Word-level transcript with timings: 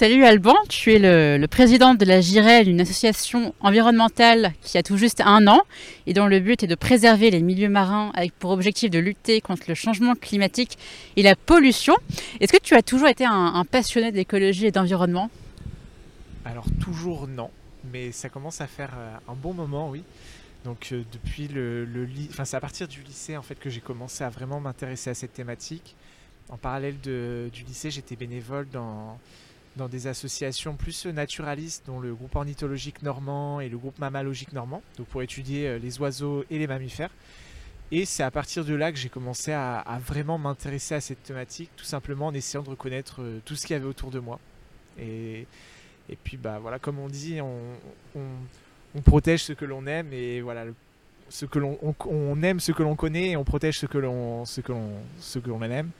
Salut 0.00 0.24
Alban, 0.24 0.54
tu 0.70 0.94
es 0.94 0.98
le, 0.98 1.46
président 1.46 1.92
de 1.92 2.06
la 2.06 2.22
GIREL, 2.22 2.70
une 2.70 2.80
association 2.80 3.54
environnementale 3.60 4.54
qui 4.62 4.78
a 4.78 4.82
tout 4.82 4.96
juste 4.96 5.20
un 5.20 5.46
an 5.46 5.60
et 6.06 6.14
dont 6.14 6.26
le 6.26 6.40
but 6.40 6.62
est 6.62 6.66
de 6.66 6.74
préserver 6.74 7.30
les 7.30 7.42
milieux 7.42 7.68
marins 7.68 8.10
avec 8.14 8.32
pour 8.32 8.50
objectif 8.50 8.90
de 8.90 8.98
lutter 8.98 9.42
contre 9.42 9.64
le 9.68 9.74
changement 9.74 10.14
climatique 10.14 10.78
et 11.16 11.22
la 11.22 11.36
pollution. 11.36 11.94
Est-ce 12.40 12.50
que 12.50 12.62
tu 12.62 12.74
as 12.74 12.82
toujours 12.82 13.08
été 13.08 13.26
un, 13.26 13.62
passionné 13.70 14.10
d'écologie 14.10 14.64
et 14.64 14.70
d'environnement 14.70 15.28
Alors 16.46 16.64
toujours 16.80 17.28
non, 17.28 17.50
mais 17.92 18.10
ça 18.10 18.30
commence 18.30 18.62
à 18.62 18.66
faire 18.66 18.94
euh, 18.96 19.16
un 19.28 19.34
bon 19.34 19.52
moment, 19.52 19.90
oui. 19.90 20.02
Donc 20.64 20.92
euh, 20.92 21.02
depuis 21.12 21.46
le, 21.46 21.84
le 21.84 22.08
enfin 22.30 22.46
c'est 22.46 22.56
à 22.56 22.60
partir 22.60 22.88
du 22.88 23.02
lycée 23.02 23.36
en 23.36 23.42
fait 23.42 23.56
que 23.56 23.68
j'ai 23.68 23.82
commencé 23.82 24.24
à 24.24 24.30
vraiment 24.30 24.60
m'intéresser 24.60 25.10
à 25.10 25.14
cette 25.14 25.34
thématique. 25.34 25.94
En 26.48 26.56
parallèle 26.56 26.98
de, 27.02 27.50
du 27.52 27.64
lycée, 27.64 27.90
j'étais 27.90 28.16
bénévole 28.16 28.66
dans 28.72 29.18
dans 29.80 29.88
des 29.88 30.06
associations 30.06 30.76
plus 30.76 31.06
naturalistes, 31.06 31.84
dont 31.86 32.00
le 32.00 32.14
groupe 32.14 32.36
ornithologique 32.36 33.02
normand 33.02 33.60
et 33.60 33.70
le 33.70 33.78
groupe 33.78 33.98
mammalogique 33.98 34.52
normand, 34.52 34.82
donc 34.98 35.06
pour 35.06 35.22
étudier 35.22 35.66
euh, 35.66 35.78
les 35.78 35.98
oiseaux 36.00 36.44
et 36.50 36.58
les 36.58 36.66
mammifères. 36.66 37.10
Et 37.90 38.04
c'est 38.04 38.22
à 38.22 38.30
partir 38.30 38.64
de 38.64 38.74
là 38.74 38.92
que 38.92 38.98
j'ai 38.98 39.08
commencé 39.08 39.52
à, 39.52 39.98
vraiment 40.06 40.38
m'intéresser 40.38 40.94
à 40.94 41.00
cette 41.00 41.22
thématique, 41.22 41.70
tout 41.76 41.84
simplement 41.84 42.26
en 42.26 42.34
essayant 42.34 42.62
de 42.62 42.68
reconnaître 42.68 43.22
euh, 43.22 43.40
tout 43.44 43.56
ce 43.56 43.66
qu'il 43.66 43.74
y 43.74 43.76
avait 43.76 43.88
autour 43.88 44.10
de 44.10 44.20
moi. 44.20 44.38
Et, 44.98 45.46
puis, 46.24 46.36
bah 46.36 46.58
voilà, 46.60 46.78
comme 46.78 46.98
on 46.98 47.08
dit, 47.08 47.40
on, 47.40 47.58
on, 48.14 49.00
protège 49.00 49.44
ce 49.44 49.54
que 49.54 49.64
l'on 49.64 49.86
aime 49.86 50.12
et 50.12 50.42
voilà, 50.42 50.66
ce 51.30 51.46
que 51.46 51.58
l'on 51.58 51.78
on, 51.82 52.42
aime 52.42 52.60
ce 52.60 52.72
que 52.72 52.82
l'on 52.82 52.96
connaît 52.96 53.30
et 53.30 53.36
on 53.36 53.44
protège 53.44 53.78
ce 53.78 53.86
que 53.86 53.98
l'on 53.98 54.44
ce 54.44 54.60
que 54.60 54.72
l'on 54.72 54.90
ce 55.20 55.38
que 55.38 55.48
l'on 55.48 55.62
aime 55.62 55.90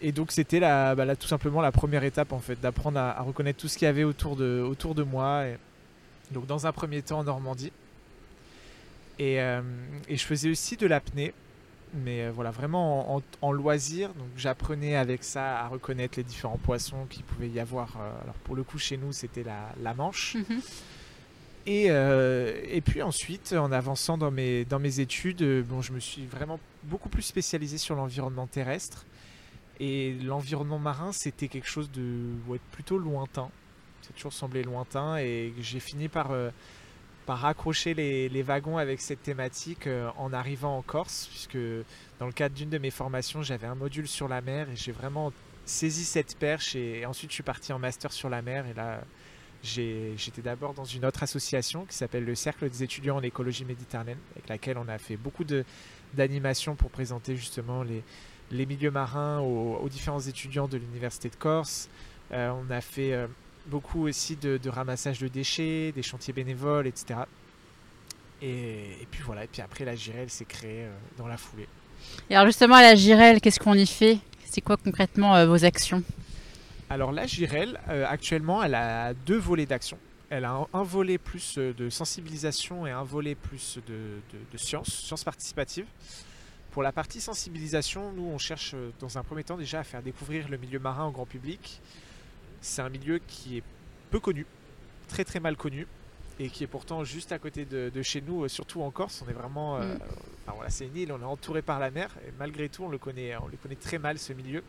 et 0.00 0.12
donc 0.12 0.32
c'était 0.32 0.60
la, 0.60 0.94
bah, 0.94 1.16
tout 1.16 1.28
simplement 1.28 1.60
la 1.60 1.72
première 1.72 2.04
étape 2.04 2.32
en 2.32 2.38
fait, 2.38 2.60
d'apprendre 2.60 2.98
à, 2.98 3.20
reconnaître 3.22 3.58
tout 3.58 3.68
ce 3.68 3.78
qu'il 3.78 3.86
y 3.86 3.88
avait 3.88 4.04
autour 4.04 4.36
de, 4.36 4.60
autour 4.60 4.94
de 4.94 5.02
moi. 5.02 5.44
donc 6.30 6.46
dans 6.46 6.66
un 6.66 6.72
premier 6.72 7.02
temps 7.02 7.20
en 7.20 7.24
Normandie. 7.24 7.72
Et, 9.18 9.40
euh, 9.40 9.60
et 10.08 10.16
je 10.16 10.24
faisais 10.24 10.48
aussi 10.48 10.76
de 10.76 10.86
l'apnée, 10.86 11.34
mais 11.92 12.22
euh, 12.22 12.30
voilà, 12.32 12.50
vraiment 12.50 13.20
en, 13.42 13.52
loisir. 13.52 14.10
Donc 14.10 14.28
j'apprenais 14.36 14.94
avec 14.94 15.24
ça 15.24 15.60
à 15.60 15.68
reconnaître 15.68 16.18
les 16.18 16.24
différents 16.24 16.58
poissons 16.58 17.06
qu'il 17.10 17.24
pouvait 17.24 17.48
y 17.48 17.60
avoir. 17.60 17.96
Euh, 17.96 18.22
alors 18.22 18.36
pour 18.44 18.54
le 18.54 18.62
coup 18.62 18.78
chez 18.78 18.96
nous 18.96 19.12
c'était 19.12 19.42
la, 19.42 19.72
la 19.82 19.94
manche. 19.94 20.36
Mhm. 20.36 20.60
Et, 21.66 21.88
et, 21.88 22.80
puis 22.80 23.02
ensuite, 23.02 23.52
en 23.52 23.70
avançant 23.72 24.16
dans 24.16 24.30
mes, 24.30 24.64
dans 24.64 24.78
mes 24.78 25.00
études, 25.00 25.44
bon, 25.66 25.82
je 25.82 25.92
me 25.92 26.00
suis 26.00 26.24
vraiment 26.24 26.58
beaucoup 26.84 27.10
plus 27.10 27.20
spécialisé 27.20 27.76
sur 27.76 27.94
l'environnement 27.94 28.46
terrestre. 28.46 29.04
Et 29.80 30.14
l'environnement 30.24 30.78
marin, 30.78 31.12
c'était 31.12 31.48
quelque 31.48 31.68
chose 31.68 31.90
de 31.90 32.32
plutôt 32.72 32.98
lointain. 32.98 33.50
C'est 34.02 34.14
toujours 34.14 34.32
semblé 34.32 34.62
lointain. 34.62 35.18
Et 35.18 35.52
j'ai 35.60 35.80
fini 35.80 36.08
par, 36.08 36.32
euh, 36.32 36.50
par 37.26 37.38
raccrocher 37.38 37.94
les, 37.94 38.28
les, 38.28 38.42
wagons 38.42 38.76
avec 38.76 39.00
cette 39.00 39.22
thématique 39.22 39.86
euh, 39.86 40.10
en 40.16 40.32
arrivant 40.32 40.76
en 40.76 40.82
Corse, 40.82 41.28
puisque 41.30 41.58
dans 42.18 42.26
le 42.26 42.32
cadre 42.32 42.54
d'une 42.54 42.70
de 42.70 42.78
mes 42.78 42.90
formations, 42.90 43.42
j'avais 43.42 43.66
un 43.66 43.76
module 43.76 44.08
sur 44.08 44.26
la 44.28 44.40
mer 44.40 44.68
et 44.70 44.76
j'ai 44.76 44.92
vraiment 44.92 45.32
saisi 45.64 46.04
cette 46.04 46.36
perche. 46.36 46.74
Et, 46.74 47.06
ensuite, 47.06 47.30
je 47.30 47.34
suis 47.34 47.42
parti 47.42 47.72
en 47.72 47.78
master 47.78 48.12
sur 48.12 48.28
la 48.28 48.42
mer. 48.42 48.66
Et 48.66 48.74
là, 48.74 49.00
j'étais 49.62 50.42
d'abord 50.42 50.74
dans 50.74 50.84
une 50.84 51.04
autre 51.04 51.22
association 51.22 51.84
qui 51.84 51.94
s'appelle 51.94 52.24
le 52.24 52.34
Cercle 52.34 52.68
des 52.68 52.82
étudiants 52.82 53.16
en 53.16 53.22
écologie 53.22 53.64
méditerranéenne, 53.64 54.18
avec 54.32 54.48
laquelle 54.48 54.78
on 54.78 54.88
a 54.88 54.98
fait 54.98 55.16
beaucoup 55.16 55.44
d'animations 56.14 56.74
pour 56.74 56.90
présenter 56.90 57.36
justement 57.36 57.84
les 57.84 58.02
les 58.50 58.66
milieux 58.66 58.90
marins 58.90 59.40
aux, 59.40 59.88
différents 59.88 60.20
étudiants 60.20 60.68
de 60.68 60.76
l'Université 60.76 61.28
de 61.28 61.36
Corse. 61.36 61.88
Euh, 62.32 62.50
on 62.50 62.70
a 62.70 62.80
fait 62.80 63.12
euh, 63.12 63.26
beaucoup 63.66 64.06
aussi 64.06 64.36
de, 64.36 64.68
ramassage 64.68 65.18
de 65.18 65.28
déchets, 65.28 65.92
des 65.92 66.02
chantiers 66.02 66.32
bénévoles, 66.32 66.86
etc. 66.86 67.20
Et, 68.40 69.06
puis 69.10 69.22
voilà, 69.24 69.44
et 69.44 69.46
puis 69.48 69.62
après 69.62 69.84
la 69.84 69.96
Girelle 69.96 70.30
s'est 70.30 70.44
créée 70.44 70.84
euh, 70.84 70.92
dans 71.16 71.26
la 71.26 71.36
foulée. 71.36 71.68
Et 72.30 72.36
alors 72.36 72.46
justement 72.46 72.76
à 72.76 72.82
la 72.82 72.94
Girelle, 72.94 73.40
qu'est-ce 73.40 73.58
qu'on 73.58 73.74
y 73.74 73.86
fait? 73.86 74.18
C'est 74.44 74.60
quoi 74.60 74.76
concrètement 74.76 75.44
vos 75.46 75.64
actions? 75.64 76.02
Alors 76.88 77.12
la 77.12 77.26
Girelle, 77.26 77.78
actuellement, 78.06 78.62
elle 78.62 78.74
a 78.74 79.12
deux 79.12 79.36
volets 79.36 79.66
d'action. 79.66 79.98
Elle 80.30 80.44
a 80.44 80.66
un, 80.72 80.82
volet 80.82 81.18
plus 81.18 81.58
de 81.58 81.90
sensibilisation 81.90 82.86
et 82.86 82.90
un 82.90 83.02
volet 83.02 83.34
plus 83.34 83.78
de, 83.86 83.92
de, 83.92 84.38
de 84.52 84.58
sciences, 84.58 84.88
sciences 84.88 85.24
participatives. 85.24 85.86
Pour 86.78 86.84
la 86.84 86.92
partie 86.92 87.20
sensibilisation, 87.20 88.12
nous 88.12 88.22
on 88.22 88.38
cherche 88.38 88.74
euh, 88.74 88.92
dans 89.00 89.18
un 89.18 89.24
premier 89.24 89.42
temps 89.42 89.56
déjà 89.56 89.80
à 89.80 89.82
faire 89.82 90.00
découvrir 90.00 90.48
le 90.48 90.58
milieu 90.58 90.78
marin 90.78 91.06
au 91.06 91.10
grand 91.10 91.26
public. 91.26 91.80
C'est 92.60 92.82
un 92.82 92.88
milieu 92.88 93.18
qui 93.26 93.56
est 93.56 93.64
peu 94.12 94.20
connu, 94.20 94.46
très 95.08 95.24
très 95.24 95.40
mal 95.40 95.56
connu, 95.56 95.88
et 96.38 96.48
qui 96.48 96.62
est 96.62 96.68
pourtant 96.68 97.02
juste 97.02 97.32
à 97.32 97.40
côté 97.40 97.64
de, 97.64 98.02
chez 98.02 98.20
nous, 98.20 98.44
euh, 98.44 98.48
surtout 98.48 98.80
en 98.82 98.92
Corse. 98.92 99.24
On 99.26 99.28
est 99.28 99.32
vraiment, 99.32 99.78
euh, 99.78 99.92
mm. 99.92 99.98
enfin, 100.44 100.52
voilà, 100.54 100.70
c'est 100.70 100.86
une 100.86 100.96
île, 100.96 101.10
on 101.10 101.20
est 101.20 101.24
entouré 101.24 101.62
par 101.62 101.80
la 101.80 101.90
mer, 101.90 102.16
et 102.24 102.30
malgré 102.38 102.68
tout, 102.68 102.84
on 102.84 102.88
le 102.88 102.98
connaît, 102.98 103.36
on 103.38 103.48
le 103.48 103.56
connaît 103.56 103.74
très 103.74 103.98
mal 103.98 104.16
ce 104.16 104.32
milieu. 104.32 104.62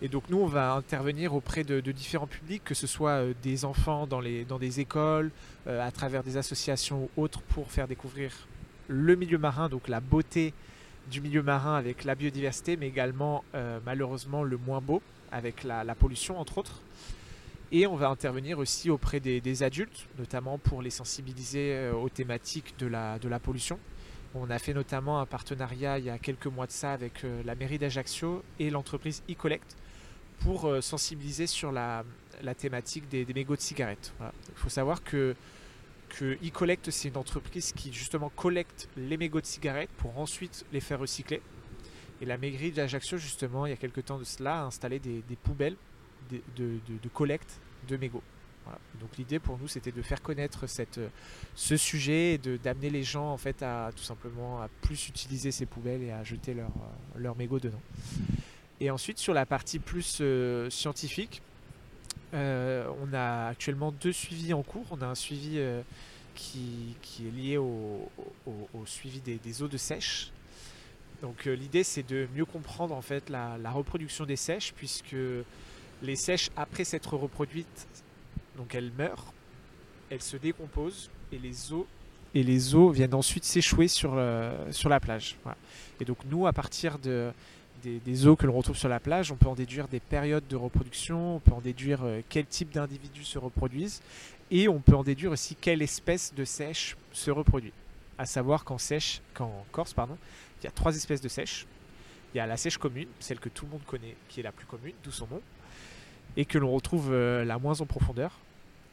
Et 0.00 0.06
donc 0.06 0.30
nous, 0.30 0.38
on 0.38 0.46
va 0.46 0.74
intervenir 0.74 1.34
auprès 1.34 1.64
de, 1.64 1.80
différents 1.90 2.28
publics, 2.28 2.62
que 2.62 2.74
ce 2.74 2.86
soit 2.86 3.24
des 3.42 3.64
enfants 3.64 4.06
dans, 4.06 4.20
les, 4.20 4.44
dans 4.44 4.60
des 4.60 4.78
écoles, 4.78 5.32
à 5.66 5.90
travers 5.90 6.22
des 6.22 6.36
associations 6.36 7.10
ou 7.16 7.22
autres, 7.24 7.40
pour 7.40 7.72
faire 7.72 7.88
découvrir 7.88 8.46
le 8.88 9.14
milieu 9.14 9.38
marin, 9.38 9.68
donc 9.68 9.86
la 9.88 10.00
beauté 10.00 10.52
du 11.10 11.20
milieu 11.20 11.42
marin 11.42 11.76
avec 11.76 12.04
la 12.04 12.14
biodiversité, 12.14 12.76
mais 12.76 12.88
également 12.88 13.44
euh, 13.54 13.78
malheureusement 13.84 14.42
le 14.42 14.56
moins 14.56 14.80
beau 14.80 15.02
avec 15.30 15.62
la, 15.64 15.84
pollution 15.94 16.38
entre 16.40 16.58
autres. 16.58 16.80
Et 17.70 17.86
on 17.86 17.96
va 17.96 18.08
intervenir 18.08 18.58
aussi 18.58 18.88
auprès 18.88 19.20
des, 19.20 19.62
adultes, 19.62 20.06
notamment 20.18 20.56
pour 20.56 20.80
les 20.80 20.90
sensibiliser 20.90 21.74
euh, 21.74 21.92
aux 21.92 22.08
thématiques 22.08 22.74
de 22.78 22.86
la, 22.86 23.18
de 23.18 23.28
la 23.28 23.38
pollution. 23.38 23.78
On 24.34 24.50
a 24.50 24.58
fait 24.58 24.74
notamment 24.74 25.20
un 25.20 25.26
partenariat 25.26 25.98
il 25.98 26.06
y 26.06 26.10
a 26.10 26.18
quelques 26.18 26.46
mois 26.46 26.66
de 26.66 26.72
ça 26.72 26.92
avec 26.92 27.24
euh, 27.24 27.42
la 27.44 27.54
mairie 27.54 27.78
d'Ajaccio 27.78 28.42
et 28.58 28.70
l'entreprise 28.70 29.22
e-collect 29.30 29.76
pour 30.40 30.72
sensibiliser 30.80 31.48
sur 31.48 31.72
la, 31.72 32.04
thématique 32.56 33.08
des, 33.08 33.26
mégots 33.34 33.56
de 33.56 33.60
cigarettes. 33.60 34.12
Il 34.20 34.54
faut 34.54 34.68
savoir 34.68 35.02
que 35.02 35.34
que 36.08 36.34
e-collect, 36.44 36.90
c'est 36.90 37.08
une 37.08 37.16
entreprise 37.16 37.72
qui 37.72 37.92
justement 37.92 38.30
collecte 38.30 38.88
les 38.96 39.16
mégots 39.16 39.40
de 39.40 39.46
cigarettes 39.46 39.90
pour 39.98 40.18
ensuite 40.18 40.64
les 40.72 40.80
faire 40.80 40.98
recycler. 40.98 41.42
Et 42.20 42.26
la 42.26 42.36
mairie 42.36 42.72
d'Ajaccio, 42.72 43.16
justement, 43.18 43.66
il 43.66 43.70
y 43.70 43.72
a 43.72 43.76
quelques 43.76 44.04
temps 44.04 44.18
de 44.18 44.24
cela, 44.24 44.62
a 44.62 44.64
installé 44.64 44.98
des, 44.98 45.22
poubelles 45.42 45.76
de, 46.30 47.08
collecte 47.12 47.60
de 47.88 47.96
mégots. 47.96 48.22
Donc 49.00 49.16
l'idée 49.16 49.38
pour 49.38 49.56
nous, 49.58 49.68
c'était 49.68 49.92
de 49.92 50.02
faire 50.02 50.20
connaître 50.20 50.66
cette, 50.66 51.00
ce 51.54 51.76
sujet 51.76 52.34
et 52.34 52.38
d'amener 52.38 52.90
les 52.90 53.02
gens 53.02 53.32
en 53.32 53.38
fait 53.38 53.62
à 53.62 53.90
tout 53.96 54.02
simplement 54.02 54.60
à 54.60 54.68
plus 54.82 55.08
utiliser 55.08 55.52
ces 55.52 55.64
poubelles 55.64 56.02
et 56.02 56.12
à 56.12 56.22
jeter 56.22 56.52
leurs 56.52 56.70
leur 57.16 57.34
mégots 57.34 57.60
dedans. 57.60 57.80
Et 58.80 58.90
ensuite 58.90 59.18
sur 59.18 59.34
la 59.34 59.46
partie 59.46 59.78
plus 59.78 60.18
euh, 60.20 60.68
scientifique, 60.70 61.40
euh, 61.40 61.47
on 62.32 63.12
a 63.12 63.46
actuellement 63.48 63.92
deux 63.92 64.12
suivis 64.12 64.52
en 64.52 64.62
cours. 64.62 64.86
On 64.90 65.00
a 65.02 65.06
un 65.06 65.14
suivi 65.14 65.54
euh, 65.56 65.82
qui, 66.34 66.96
est 67.20 67.36
lié 67.36 67.56
au, 67.56 68.10
suivi 68.86 69.20
des, 69.20 69.62
eaux 69.62 69.68
de 69.68 69.76
sèche. 69.76 70.30
Donc 71.22 71.46
euh, 71.46 71.54
l'idée 71.54 71.82
c'est 71.82 72.08
de 72.08 72.28
mieux 72.34 72.44
comprendre 72.44 72.94
en 72.94 73.02
fait 73.02 73.28
la, 73.28 73.70
reproduction 73.70 74.24
des 74.24 74.36
sèches 74.36 74.72
puisque 74.76 75.16
les 76.02 76.16
sèches 76.16 76.50
après 76.56 76.84
s'être 76.84 77.16
reproduites, 77.16 77.88
donc 78.56 78.74
elles 78.76 78.92
meurent, 78.96 79.32
elles 80.10 80.22
se 80.22 80.36
décomposent 80.36 81.10
et 81.32 81.38
les 81.38 81.72
eaux 81.72 81.88
et 82.34 82.44
les 82.44 82.74
eaux 82.76 82.90
viennent 82.90 83.14
ensuite 83.14 83.44
s'échouer 83.44 83.88
sur, 83.88 84.22
sur 84.70 84.88
la 84.88 85.00
plage. 85.00 85.36
Et 85.98 86.04
donc 86.04 86.18
nous 86.26 86.46
à 86.46 86.52
partir 86.52 87.00
de 87.00 87.32
des, 87.82 88.26
eaux 88.26 88.36
que 88.36 88.46
l'on 88.46 88.56
retrouve 88.56 88.76
sur 88.76 88.88
la 88.88 89.00
plage, 89.00 89.32
on 89.32 89.36
peut 89.36 89.48
en 89.48 89.54
déduire 89.54 89.88
des 89.88 90.00
périodes 90.00 90.46
de 90.48 90.56
reproduction, 90.56 91.36
on 91.36 91.40
peut 91.40 91.52
en 91.52 91.60
déduire 91.60 92.00
euh, 92.02 92.20
quel 92.28 92.46
type 92.46 92.72
d'individus 92.72 93.24
se 93.24 93.38
reproduisent, 93.38 94.02
et 94.50 94.68
on 94.68 94.80
peut 94.80 94.94
en 94.94 95.02
déduire 95.02 95.32
aussi 95.32 95.54
quelle 95.54 95.82
espèce 95.82 96.34
de 96.34 96.44
sèche 96.44 96.96
se 97.12 97.30
reproduit. 97.30 97.72
À 98.18 98.26
savoir 98.26 98.64
qu'en 98.64 98.78
sèche, 98.78 99.20
qu'en 99.34 99.64
Corse, 99.72 99.94
pardon, 99.94 100.16
il 100.60 100.64
y 100.64 100.66
a 100.66 100.70
trois 100.70 100.94
espèces 100.96 101.20
de 101.20 101.28
sèche. 101.28 101.66
Il 102.34 102.38
y 102.38 102.40
a 102.40 102.46
la 102.46 102.56
sèche 102.56 102.78
commune, 102.78 103.08
celle 103.20 103.40
que 103.40 103.48
tout 103.48 103.64
le 103.64 103.72
monde 103.72 103.84
connaît, 103.86 104.16
qui 104.28 104.40
est 104.40 104.42
la 104.42 104.52
plus 104.52 104.66
commune, 104.66 104.94
d'où 105.04 105.10
son 105.10 105.26
nom, 105.28 105.40
et 106.36 106.44
que 106.44 106.58
l'on 106.58 106.72
retrouve 106.72 107.12
euh, 107.12 107.44
la 107.44 107.58
moins 107.58 107.80
en 107.80 107.86
profondeur. 107.86 108.32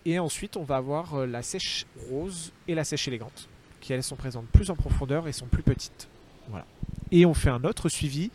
Et 0.06 0.20
ensuite, 0.20 0.56
on 0.56 0.64
va 0.64 0.78
avoir 0.78 1.16
euh, 1.16 1.26
la 1.26 1.42
sèche 1.42 1.86
rose 2.10 2.54
et 2.68 2.76
la 2.76 2.84
sèche 2.84 3.08
élégante, 3.08 3.50
qui 3.82 3.94
elles 3.94 4.04
sont 4.04 4.16
présentes 4.16 4.48
plus 4.48 4.70
en 4.70 4.76
profondeur 4.76 5.28
et 5.28 5.34
sont 5.34 5.48
plus 5.48 5.64
petites. 5.64 6.08
Voilà. 6.50 6.66
Et 7.12 7.26
on 7.26 7.34
fait 7.34 7.50
un 7.50 7.64
autre 7.64 7.90
suivi 7.90 8.32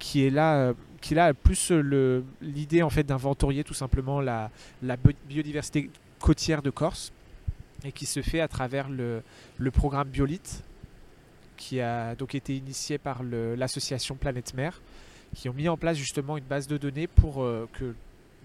qui 0.00 0.26
est 0.26 0.30
là, 0.30 0.56
euh, 0.56 0.74
qui 1.00 1.14
là 1.14 1.32
plus 1.32 1.70
euh, 1.70 2.22
l'idée 2.42 2.82
en 2.82 2.90
fait 2.90 3.04
d'inventorier 3.04 3.62
tout 3.62 3.74
simplement 3.74 4.20
la, 4.20 4.50
la, 4.82 4.96
biodiversité 5.28 5.88
côtière 6.18 6.62
de 6.62 6.70
Corse 6.70 7.12
et 7.84 7.92
qui 7.92 8.06
se 8.06 8.20
fait 8.20 8.40
à 8.40 8.48
travers 8.48 8.88
le, 8.88 9.22
le 9.58 9.70
programme 9.70 10.08
Biolite 10.08 10.64
qui 11.56 11.80
a 11.80 12.16
donc 12.16 12.34
été 12.34 12.56
initié 12.56 12.98
par 12.98 13.22
l'association 13.22 14.16
Planète 14.16 14.54
Mer 14.54 14.80
qui 15.36 15.48
ont 15.48 15.52
mis 15.52 15.68
en 15.68 15.76
place 15.76 15.96
justement 15.96 16.36
une 16.36 16.44
base 16.44 16.66
de 16.66 16.76
données 16.76 17.06
pour 17.06 17.42
euh, 17.42 17.68
que 17.74 17.94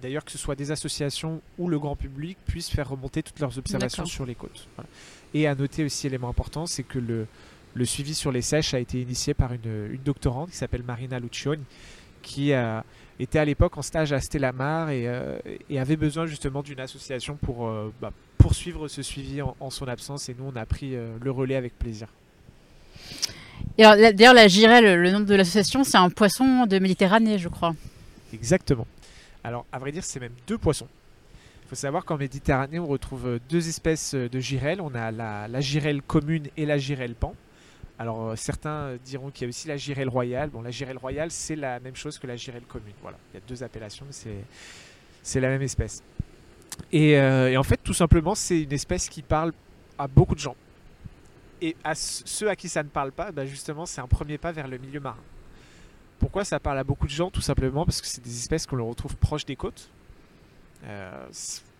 d'ailleurs 0.01 0.25
que 0.25 0.31
ce 0.31 0.37
soit 0.37 0.55
des 0.55 0.71
associations 0.71 1.41
ou 1.57 1.67
le 1.67 1.79
grand 1.79 1.95
public 1.95 2.37
puissent 2.45 2.69
faire 2.69 2.89
remonter 2.89 3.23
toutes 3.23 3.39
leurs 3.39 3.57
observations 3.57 4.05
sur 4.05 4.25
les 4.25 4.35
côtes. 4.35 4.67
Voilà. 4.75 4.89
Et 5.33 5.47
à 5.47 5.55
noter 5.55 5.85
aussi, 5.85 6.05
élément 6.05 6.29
important, 6.29 6.65
c'est 6.65 6.83
que 6.83 6.99
le, 6.99 7.27
le 7.75 7.85
suivi 7.85 8.15
sur 8.15 8.31
les 8.31 8.41
sèches 8.41 8.73
a 8.73 8.79
été 8.79 8.99
initié 8.99 9.33
par 9.33 9.53
une, 9.53 9.91
une 9.91 10.01
doctorante 10.03 10.49
qui 10.49 10.57
s'appelle 10.57 10.83
Marina 10.83 11.19
Lucioni, 11.19 11.63
qui 12.23 12.51
était 13.19 13.39
à 13.39 13.45
l'époque 13.45 13.77
en 13.77 13.81
stage 13.81 14.11
à 14.11 14.19
Stella 14.19 14.51
Mar 14.51 14.89
et, 14.89 15.07
euh, 15.07 15.37
et 15.69 15.79
avait 15.79 15.95
besoin 15.95 16.25
justement 16.25 16.63
d'une 16.63 16.79
association 16.79 17.35
pour 17.35 17.67
euh, 17.67 17.93
bah, 18.01 18.11
poursuivre 18.37 18.87
ce 18.87 19.01
suivi 19.01 19.41
en, 19.41 19.55
en 19.59 19.69
son 19.69 19.87
absence. 19.87 20.27
Et 20.27 20.35
nous, 20.37 20.51
on 20.51 20.55
a 20.55 20.65
pris 20.65 20.95
euh, 20.95 21.15
le 21.21 21.31
relais 21.31 21.55
avec 21.55 21.77
plaisir. 21.77 22.07
D'ailleurs, 23.77 24.33
la 24.33 24.47
girelle, 24.47 24.99
le 24.99 25.11
nom 25.11 25.19
de 25.19 25.35
l'association, 25.35 25.83
c'est 25.83 25.97
un 25.97 26.09
poisson 26.09 26.65
de 26.65 26.79
Méditerranée, 26.79 27.37
je 27.37 27.49
crois. 27.49 27.75
Exactement. 28.33 28.87
Alors, 29.43 29.65
à 29.71 29.79
vrai 29.79 29.91
dire, 29.91 30.03
c'est 30.03 30.19
même 30.19 30.33
deux 30.47 30.57
poissons. 30.57 30.87
Il 31.63 31.69
faut 31.69 31.75
savoir 31.75 32.05
qu'en 32.05 32.17
Méditerranée, 32.17 32.79
on 32.79 32.87
retrouve 32.87 33.39
deux 33.49 33.67
espèces 33.67 34.13
de 34.15 34.39
girelles. 34.39 34.81
On 34.81 34.93
a 34.95 35.11
la, 35.11 35.47
la 35.47 35.61
girelle 35.61 36.01
commune 36.01 36.47
et 36.57 36.65
la 36.65 36.77
girelle 36.77 37.15
pan. 37.15 37.33
Alors, 37.97 38.29
euh, 38.29 38.35
certains 38.35 38.97
diront 39.03 39.31
qu'il 39.31 39.43
y 39.43 39.45
a 39.45 39.49
aussi 39.49 39.67
la 39.67 39.77
girelle 39.77 40.09
royale. 40.09 40.49
Bon, 40.49 40.61
la 40.61 40.71
girelle 40.71 40.97
royale, 40.97 41.31
c'est 41.31 41.55
la 41.55 41.79
même 41.79 41.95
chose 41.95 42.19
que 42.19 42.27
la 42.27 42.35
girelle 42.35 42.63
commune. 42.63 42.93
Voilà, 43.01 43.17
il 43.31 43.35
y 43.35 43.37
a 43.37 43.45
deux 43.47 43.63
appellations, 43.63 44.05
mais 44.05 44.33
c'est, 45.23 45.39
la 45.39 45.47
même 45.47 45.61
espèce. 45.61 46.03
Et, 46.91 47.17
euh, 47.17 47.51
et 47.51 47.57
en 47.57 47.63
fait, 47.63 47.79
tout 47.81 47.93
simplement, 47.93 48.35
c'est 48.35 48.63
une 48.63 48.73
espèce 48.73 49.07
qui 49.07 49.21
parle 49.21 49.53
à 49.97 50.07
beaucoup 50.07 50.35
de 50.35 50.41
gens. 50.41 50.57
Et 51.61 51.75
à 51.85 51.95
ceux 51.95 52.49
à 52.49 52.55
qui 52.57 52.67
ça 52.67 52.83
ne 52.83 52.89
parle 52.89 53.13
pas, 53.13 53.31
bah, 53.31 53.45
justement, 53.45 53.85
c'est 53.85 54.01
un 54.01 54.07
premier 54.07 54.37
pas 54.37 54.51
vers 54.51 54.67
le 54.67 54.77
milieu 54.77 54.99
marin. 54.99 55.23
Pourquoi 56.19 56.43
ça 56.43 56.59
parle 56.59 56.79
à 56.79 56.83
beaucoup 56.83 57.07
de 57.07 57.11
gens? 57.11 57.29
Tout 57.29 57.41
simplement 57.41 57.85
parce 57.85 58.01
que 58.01 58.07
c'est 58.07 58.23
des 58.23 58.37
espèces 58.37 58.65
qu'on 58.65 58.83
retrouve 58.85 59.15
proches 59.15 59.45
des 59.45 59.55
côtes. 59.55 59.89
Euh, 60.85 61.27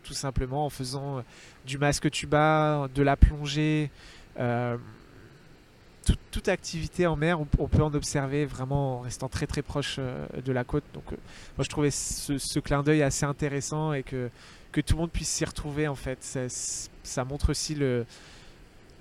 tout 0.04 0.14
simplement 0.14 0.66
en 0.66 0.70
faisant 0.70 1.24
du 1.66 1.78
masque 1.78 2.10
tuba, 2.10 2.88
de 2.94 3.04
la 3.04 3.18
plongée, 3.18 3.90
tout- 6.06 6.16
toute 6.32 6.48
activité 6.50 7.08
en 7.08 7.16
mer, 7.16 7.40
on, 7.42 7.48
on 7.60 7.68
peut 7.68 7.84
en 7.84 7.94
observer 7.94 8.46
vraiment 8.46 9.00
en 9.00 9.02
restant 9.02 9.28
très 9.30 9.48
très 9.48 9.62
proche 9.62 9.96
euh, 10.00 10.26
de 10.46 10.52
la 10.52 10.64
côte. 10.64 10.84
Donc 10.94 11.04
euh, 11.12 11.16
moi 11.58 11.64
je 11.64 11.70
trouvais 11.70 11.92
ce, 11.92 12.38
ce 12.38 12.60
clin 12.60 12.84
d'œil 12.84 13.02
assez 13.04 13.26
intéressant 13.26 13.92
et 13.94 14.04
que, 14.04 14.30
que 14.72 14.82
tout 14.82 14.94
le 14.96 15.02
monde 15.02 15.12
puisse 15.12 15.30
s'y 15.30 15.46
retrouver 15.46 15.88
en 15.88 15.96
fait. 15.96 16.20
Ça, 16.22 16.42
ça 17.04 17.24
montre 17.26 17.50
aussi 17.52 17.76
le 17.76 18.06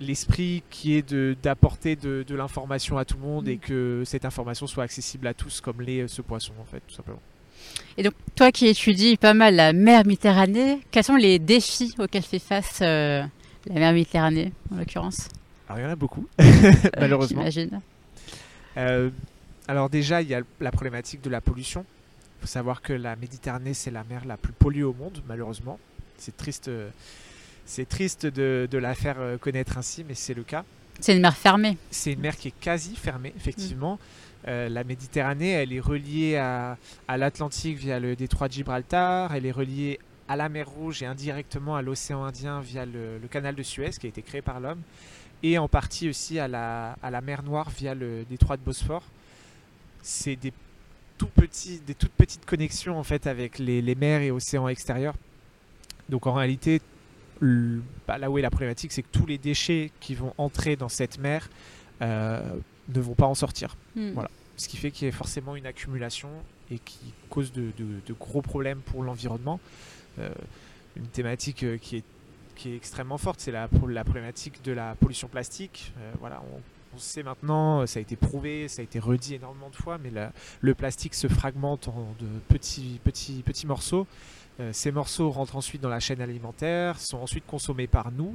l'esprit 0.01 0.61
qui 0.69 0.95
est 0.97 1.09
de 1.09 1.37
d'apporter 1.41 1.95
de, 1.95 2.25
de 2.27 2.35
l'information 2.35 2.97
à 2.97 3.05
tout 3.05 3.15
le 3.17 3.23
monde 3.23 3.45
Mm. 3.45 3.49
et 3.49 3.57
que 3.57 4.03
cette 4.05 4.25
information 4.25 4.67
soit 4.67 4.83
accessible 4.83 5.25
à 5.27 5.33
tous 5.33 5.61
comme 5.61 5.81
l'est 5.81 6.01
euh, 6.01 6.07
ce 6.07 6.21
poisson 6.21 6.51
en 6.61 6.65
fait 6.65 6.81
tout 6.87 6.93
simplement. 6.95 7.21
Et 7.97 8.03
donc, 8.03 8.13
toi 8.35 8.51
qui 8.51 8.67
étudies 8.67 9.15
pas 9.15 9.33
mal 9.33 9.55
la 9.55 9.71
mer 9.73 10.05
Méditerranée, 10.05 10.81
quels 10.91 11.03
sont 11.05 11.15
les 11.15 11.39
défis 11.39 11.95
auxquels 11.97 12.23
fait 12.23 12.39
face 12.39 12.79
euh, 12.81 13.23
la 13.67 13.75
mer 13.75 13.93
Méditerranée, 13.93 14.51
en 14.73 14.77
l'occurrence? 14.77 15.29
Alors 15.67 15.79
il 15.79 15.83
y 15.83 15.85
en 15.85 15.91
a 15.91 15.95
beaucoup 15.95 16.27
malheureusement. 16.99 17.41
J'imagine. 17.49 17.81
Euh, 18.77 19.09
alors 19.67 19.89
déjà, 19.89 20.21
il 20.21 20.27
y 20.27 20.35
a 20.35 20.41
la 20.59 20.71
problématique 20.71 21.21
de 21.21 21.29
la 21.29 21.41
pollution. 21.41 21.85
Il 22.37 22.41
faut 22.41 22.47
savoir 22.47 22.81
que 22.81 22.93
la 22.93 23.15
Méditerranée, 23.15 23.73
c'est 23.73 23.91
la 23.91 24.03
mer 24.03 24.25
la 24.25 24.37
plus 24.37 24.53
polluée 24.53 24.83
au 24.83 24.93
monde, 24.93 25.21
malheureusement. 25.27 25.79
C'est 26.17 26.37
triste, 26.37 26.67
euh, 26.67 26.89
c'est 27.65 27.87
triste 27.89 28.25
de, 28.25 28.67
de 28.69 28.77
la 28.77 28.93
faire 28.93 29.15
euh, 29.19 29.37
connaître 29.37 29.77
ainsi, 29.77 30.05
mais 30.07 30.13
c'est 30.13 30.33
le 30.33 30.43
cas. 30.43 30.63
C'est 30.99 31.15
une 31.15 31.21
mer 31.21 31.35
fermée. 31.35 31.77
C'est 31.89 32.13
une 32.13 32.19
mer 32.19 32.37
qui 32.37 32.49
est 32.49 32.59
quasi 32.59 32.95
fermée, 32.95 33.33
effectivement. 33.35 33.99
Euh, 34.47 34.69
la 34.69 34.83
Méditerranée, 34.83 35.51
elle 35.51 35.73
est 35.73 35.79
reliée 35.79 36.37
à, 36.37 36.77
à 37.07 37.17
l'Atlantique 37.17 37.77
via 37.77 37.99
le 37.99 38.15
détroit 38.15 38.47
de 38.47 38.53
Gibraltar. 38.53 39.33
Elle 39.33 39.45
est 39.45 39.51
reliée 39.51 39.99
à 40.27 40.35
la 40.35 40.47
mer 40.49 40.69
Rouge 40.69 41.01
et 41.03 41.05
indirectement 41.05 41.75
à 41.75 41.81
l'océan 41.81 42.23
Indien 42.23 42.61
via 42.61 42.85
le, 42.85 43.17
le 43.21 43.27
canal 43.27 43.55
de 43.55 43.63
Suez 43.63 43.91
qui 43.99 44.05
a 44.05 44.09
été 44.09 44.21
créé 44.21 44.41
par 44.41 44.59
l'homme. 44.59 44.81
Et 45.43 45.57
en 45.57 45.67
partie 45.67 46.09
aussi 46.09 46.39
à 46.39 46.47
la, 46.47 46.93
à 47.03 47.11
la 47.11 47.21
mer 47.21 47.43
Noire 47.43 47.69
via 47.69 47.93
le 47.93 48.25
détroit 48.29 48.57
de 48.57 48.61
Bosphore. 48.63 49.03
C'est 50.01 50.35
des, 50.35 50.53
tout 51.17 51.27
petits, 51.27 51.79
des 51.85 51.95
toutes 51.95 52.11
petites 52.13 52.45
connexions 52.45 52.97
en 52.97 53.03
fait 53.03 53.27
avec 53.27 53.59
les, 53.59 53.81
les 53.81 53.95
mers 53.95 54.21
et 54.21 54.31
océans 54.31 54.67
extérieurs. 54.67 55.15
Donc 56.09 56.27
en 56.27 56.33
réalité, 56.33 56.81
le- 57.39 57.81
bah, 58.07 58.17
là 58.17 58.29
où 58.29 58.37
est 58.37 58.41
la 58.41 58.49
problématique, 58.49 58.91
c'est 58.91 59.01
que 59.03 59.11
tous 59.11 59.25
les 59.25 59.37
déchets 59.37 59.91
qui 59.99 60.15
vont 60.15 60.33
entrer 60.37 60.75
dans 60.75 60.89
cette 60.89 61.19
mer 61.19 61.49
euh, 62.01 62.41
ne 62.93 62.99
vont 63.01 63.15
pas 63.15 63.27
en 63.27 63.35
sortir. 63.35 63.75
Hmm. 63.95 64.11
Voilà. 64.13 64.29
Ce 64.57 64.67
qui 64.67 64.77
fait 64.77 64.91
qu'il 64.91 65.07
y 65.07 65.09
a 65.09 65.13
forcément 65.13 65.55
une 65.55 65.65
accumulation 65.65 66.29
et 66.71 66.79
qui 66.79 66.97
cause 67.29 67.51
de, 67.51 67.71
de- 67.77 67.99
de 68.05 68.13
gros 68.13 68.41
problèmes 68.41 68.79
pour 68.79 69.03
l'environnement. 69.03 69.59
Euh, 70.19 70.29
une 70.95 71.07
thématique 71.07 71.63
euh, 71.63 71.77
qui 71.77 71.97
est, 71.97 72.03
qui 72.55 72.71
est 72.71 72.75
extrêmement 72.75 73.17
forte, 73.17 73.39
c'est 73.39 73.51
la, 73.51 73.67
pro- 73.67 73.87
la 73.87 74.03
problématique 74.03 74.63
de 74.63 74.71
la 74.71 74.95
pollution 74.95 75.27
plastique. 75.27 75.93
Euh, 75.99 76.11
voilà, 76.19 76.41
on, 76.53 76.61
sait 76.97 77.23
maintenant, 77.23 77.81
euh, 77.81 77.85
ça 77.87 77.99
a 77.99 78.01
été 78.01 78.15
prouvé, 78.15 78.69
ça 78.69 78.81
a 78.81 78.83
été 78.83 78.99
redit 78.99 79.35
énormément 79.35 79.69
de 79.69 79.75
fois, 79.75 79.97
mais 79.97 80.11
le 80.61 80.75
plastique 80.75 81.13
se 81.13 81.27
fragmente 81.27 81.89
en 81.89 82.15
de 82.19 82.27
petits, 82.47 83.01
petits, 83.03 83.43
petits 83.43 83.67
morceaux. 83.67 84.07
Euh, 84.61 84.71
ces 84.71 84.91
morceaux 84.91 85.29
rentrent 85.29 85.57
ensuite 85.57 85.81
dans 85.81 85.89
la 85.89 85.99
chaîne 85.99 86.21
alimentaire, 86.21 86.97
sont 86.99 87.17
ensuite 87.17 87.45
consommés 87.45 87.87
par 87.87 88.11
nous. 88.11 88.33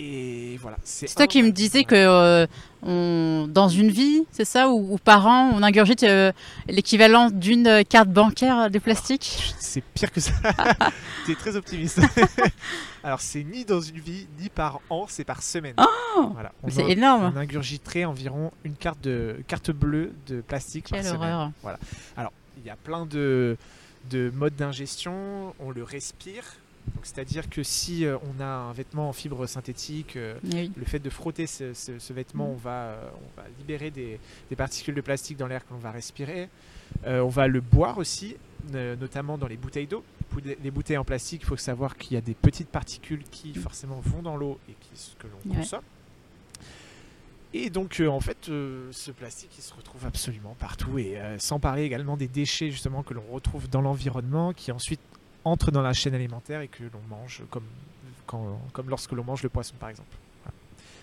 Et 0.00 0.56
voilà. 0.60 0.76
C'est 0.84 1.12
toi 1.14 1.26
qui 1.26 1.42
me 1.42 1.50
disais 1.50 1.82
que 1.84 1.94
euh, 1.96 2.46
on, 2.82 3.48
dans 3.48 3.68
une 3.68 3.90
vie, 3.90 4.24
c'est 4.30 4.44
ça, 4.44 4.68
ou, 4.68 4.94
ou 4.94 4.98
par 4.98 5.26
an, 5.26 5.50
on 5.54 5.62
ingurgite 5.62 6.04
euh, 6.04 6.30
l'équivalent 6.68 7.30
d'une 7.30 7.82
carte 7.88 8.08
bancaire 8.08 8.70
de 8.70 8.78
plastique? 8.78 9.54
C'est 9.58 9.82
pire 9.82 10.12
que 10.12 10.20
ça. 10.20 10.32
T'es 11.26 11.34
très 11.34 11.56
optimiste. 11.56 12.00
Alors, 13.02 13.20
c'est 13.20 13.42
ni 13.42 13.64
dans 13.64 13.80
une 13.80 13.98
vie, 13.98 14.26
ni 14.40 14.48
par 14.48 14.80
an, 14.88 15.06
c'est 15.08 15.24
par 15.24 15.42
semaine. 15.42 15.74
voilà. 16.32 16.52
Mais 16.62 16.70
C'est 16.70 16.88
énorme. 16.90 17.32
on 17.34 17.38
ingurgiterait 17.38 18.04
environ 18.04 18.52
une 18.64 18.74
carte, 18.76 19.00
de, 19.02 19.36
carte 19.48 19.70
bleue 19.72 20.12
de 20.28 20.40
plastique 20.40 20.86
Quelle 20.90 21.02
par 21.02 21.14
semaine. 21.14 21.32
horreur. 21.32 21.78
Alors, 22.16 22.32
il 22.56 22.64
y 22.64 22.70
a 22.70 22.76
plein 22.76 23.04
de, 23.06 23.56
de 24.10 24.30
modes 24.34 24.54
d'ingestion. 24.56 25.54
On 25.58 25.70
le 25.70 25.82
respire. 25.82 26.44
C'est-à-dire 27.02 27.48
que 27.48 27.62
si 27.62 28.04
euh, 28.04 28.16
on 28.36 28.40
a 28.40 28.46
un 28.46 28.72
vêtement 28.72 29.08
en 29.08 29.12
fibre 29.12 29.46
synthétique, 29.46 30.16
euh, 30.16 30.38
Oui. 30.52 30.72
le 30.76 30.84
fait 30.84 30.98
de 30.98 31.10
frotter 31.10 31.46
ce, 31.46 31.72
ce- 31.74 31.98
ce 31.98 32.12
vêtement, 32.12 32.50
on, 32.50 32.56
va, 32.56 32.70
euh, 32.70 33.10
on 33.14 33.40
va 33.40 33.46
libérer 33.58 33.90
des, 33.90 34.18
des 34.50 34.56
particules 34.56 34.94
de 34.94 35.00
plastique 35.00 35.36
dans 35.36 35.46
l'air 35.46 35.66
que 35.66 35.72
l'on 35.72 35.78
va 35.80 35.90
respirer. 35.90 36.48
Euh, 37.06 37.20
on 37.20 37.28
va 37.28 37.46
le 37.48 37.60
boire 37.60 37.98
aussi, 37.98 38.36
notamment 38.72 39.38
dans 39.38 39.46
les 39.46 39.56
bouteilles 39.56 39.86
d'eau. 39.86 40.04
Les 40.62 40.70
bouteilles 40.70 40.98
en 40.98 41.04
plastique, 41.04 41.42
il 41.42 41.46
faut 41.46 41.56
savoir 41.56 41.96
qu'il 41.96 42.14
y 42.14 42.16
a 42.16 42.20
des 42.20 42.34
petites 42.34 42.68
particules 42.68 43.22
qui 43.30 43.54
forcément 43.54 44.00
vont 44.00 44.22
dans 44.22 44.36
l'eau 44.36 44.58
et 44.68 44.74
qui, 44.80 45.14
que 45.18 45.26
l'on 45.26 45.50
Ouais. 45.50 45.56
consomme. 45.56 45.82
Et 47.54 47.70
donc, 47.70 48.00
euh, 48.00 48.08
en 48.08 48.20
fait, 48.20 48.48
euh, 48.50 48.88
ce 48.92 49.10
plastique, 49.10 49.50
il 49.56 49.62
se 49.62 49.72
retrouve 49.72 50.04
absolument 50.04 50.54
partout. 50.58 50.98
Et 50.98 51.18
euh, 51.18 51.38
sans 51.38 51.58
parler 51.58 51.82
également 51.84 52.16
des 52.18 52.28
déchets, 52.28 52.70
justement, 52.70 53.02
que 53.02 53.14
l'on 53.14 53.22
retrouve 53.32 53.68
dans 53.70 53.80
l'environnement, 53.80 54.52
qui 54.52 54.70
ensuite 54.70 55.00
entrent 55.50 55.70
dans 55.70 55.82
la 55.82 55.92
chaîne 55.92 56.14
alimentaire 56.14 56.60
et 56.60 56.68
que 56.68 56.84
l'on 56.84 57.00
mange, 57.08 57.42
comme, 57.50 57.64
lorsque 58.86 59.12
l'on 59.12 59.24
mange 59.24 59.42
le 59.42 59.48
poisson, 59.48 59.74
par 59.78 59.88
exemple. 59.88 60.16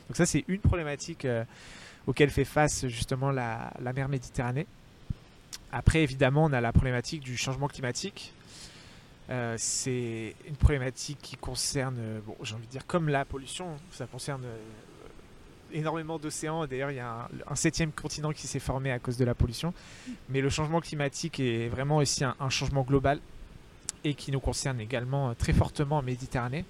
Donc 0.08 0.16
ça, 0.16 0.26
c'est 0.26 0.46
une 0.48 0.60
problématique 0.60 1.26
euh, 1.26 1.44
auquel 2.08 2.30
fait 2.30 2.46
face, 2.46 2.88
justement, 2.88 3.32
la, 3.32 3.72
mer 3.96 4.08
Méditerranée. 4.08 4.68
Après, 5.72 6.04
évidemment, 6.04 6.46
on 6.46 6.54
a 6.54 6.62
la 6.62 6.72
problématique 6.72 7.22
du 7.22 7.38
changement 7.38 7.68
climatique. 7.68 8.34
Euh, 9.30 9.56
c'est 9.58 10.36
une 10.48 10.56
problématique 10.56 11.18
qui 11.22 11.36
concerne, 11.36 11.98
euh, 12.00 12.20
bon, 12.26 12.36
j'ai 12.44 12.54
envie 12.54 12.68
de 12.68 12.72
dire, 12.72 12.86
comme 12.86 13.10
la 13.10 13.26
pollution, 13.26 13.76
ça 13.92 14.06
concerne 14.06 14.44
énormément 15.74 16.20
d'océans. 16.20 16.68
D'ailleurs, 16.68 16.92
il 16.92 16.98
y 16.98 17.00
a 17.00 17.28
un, 17.48 17.56
septième 17.56 17.92
continent 17.92 18.32
qui 18.32 18.46
s'est 18.46 18.60
formé 18.60 18.92
à 18.92 19.00
cause 19.00 19.18
de 19.18 19.26
la 19.26 19.34
pollution. 19.34 19.74
Mais 20.30 20.42
le 20.42 20.50
changement 20.50 20.80
climatique 20.80 21.40
est 21.40 21.68
vraiment 21.68 21.98
aussi 21.98 22.24
un 22.24 22.50
changement 22.50 22.84
global 22.84 23.20
et 24.06 24.14
qui 24.14 24.32
nous 24.32 24.40
concerne 24.40 24.80
également 24.80 25.30
euh, 25.30 25.34
très 25.34 25.52
fortement 25.52 25.98
en 25.98 26.02
Méditerranée. 26.02 26.64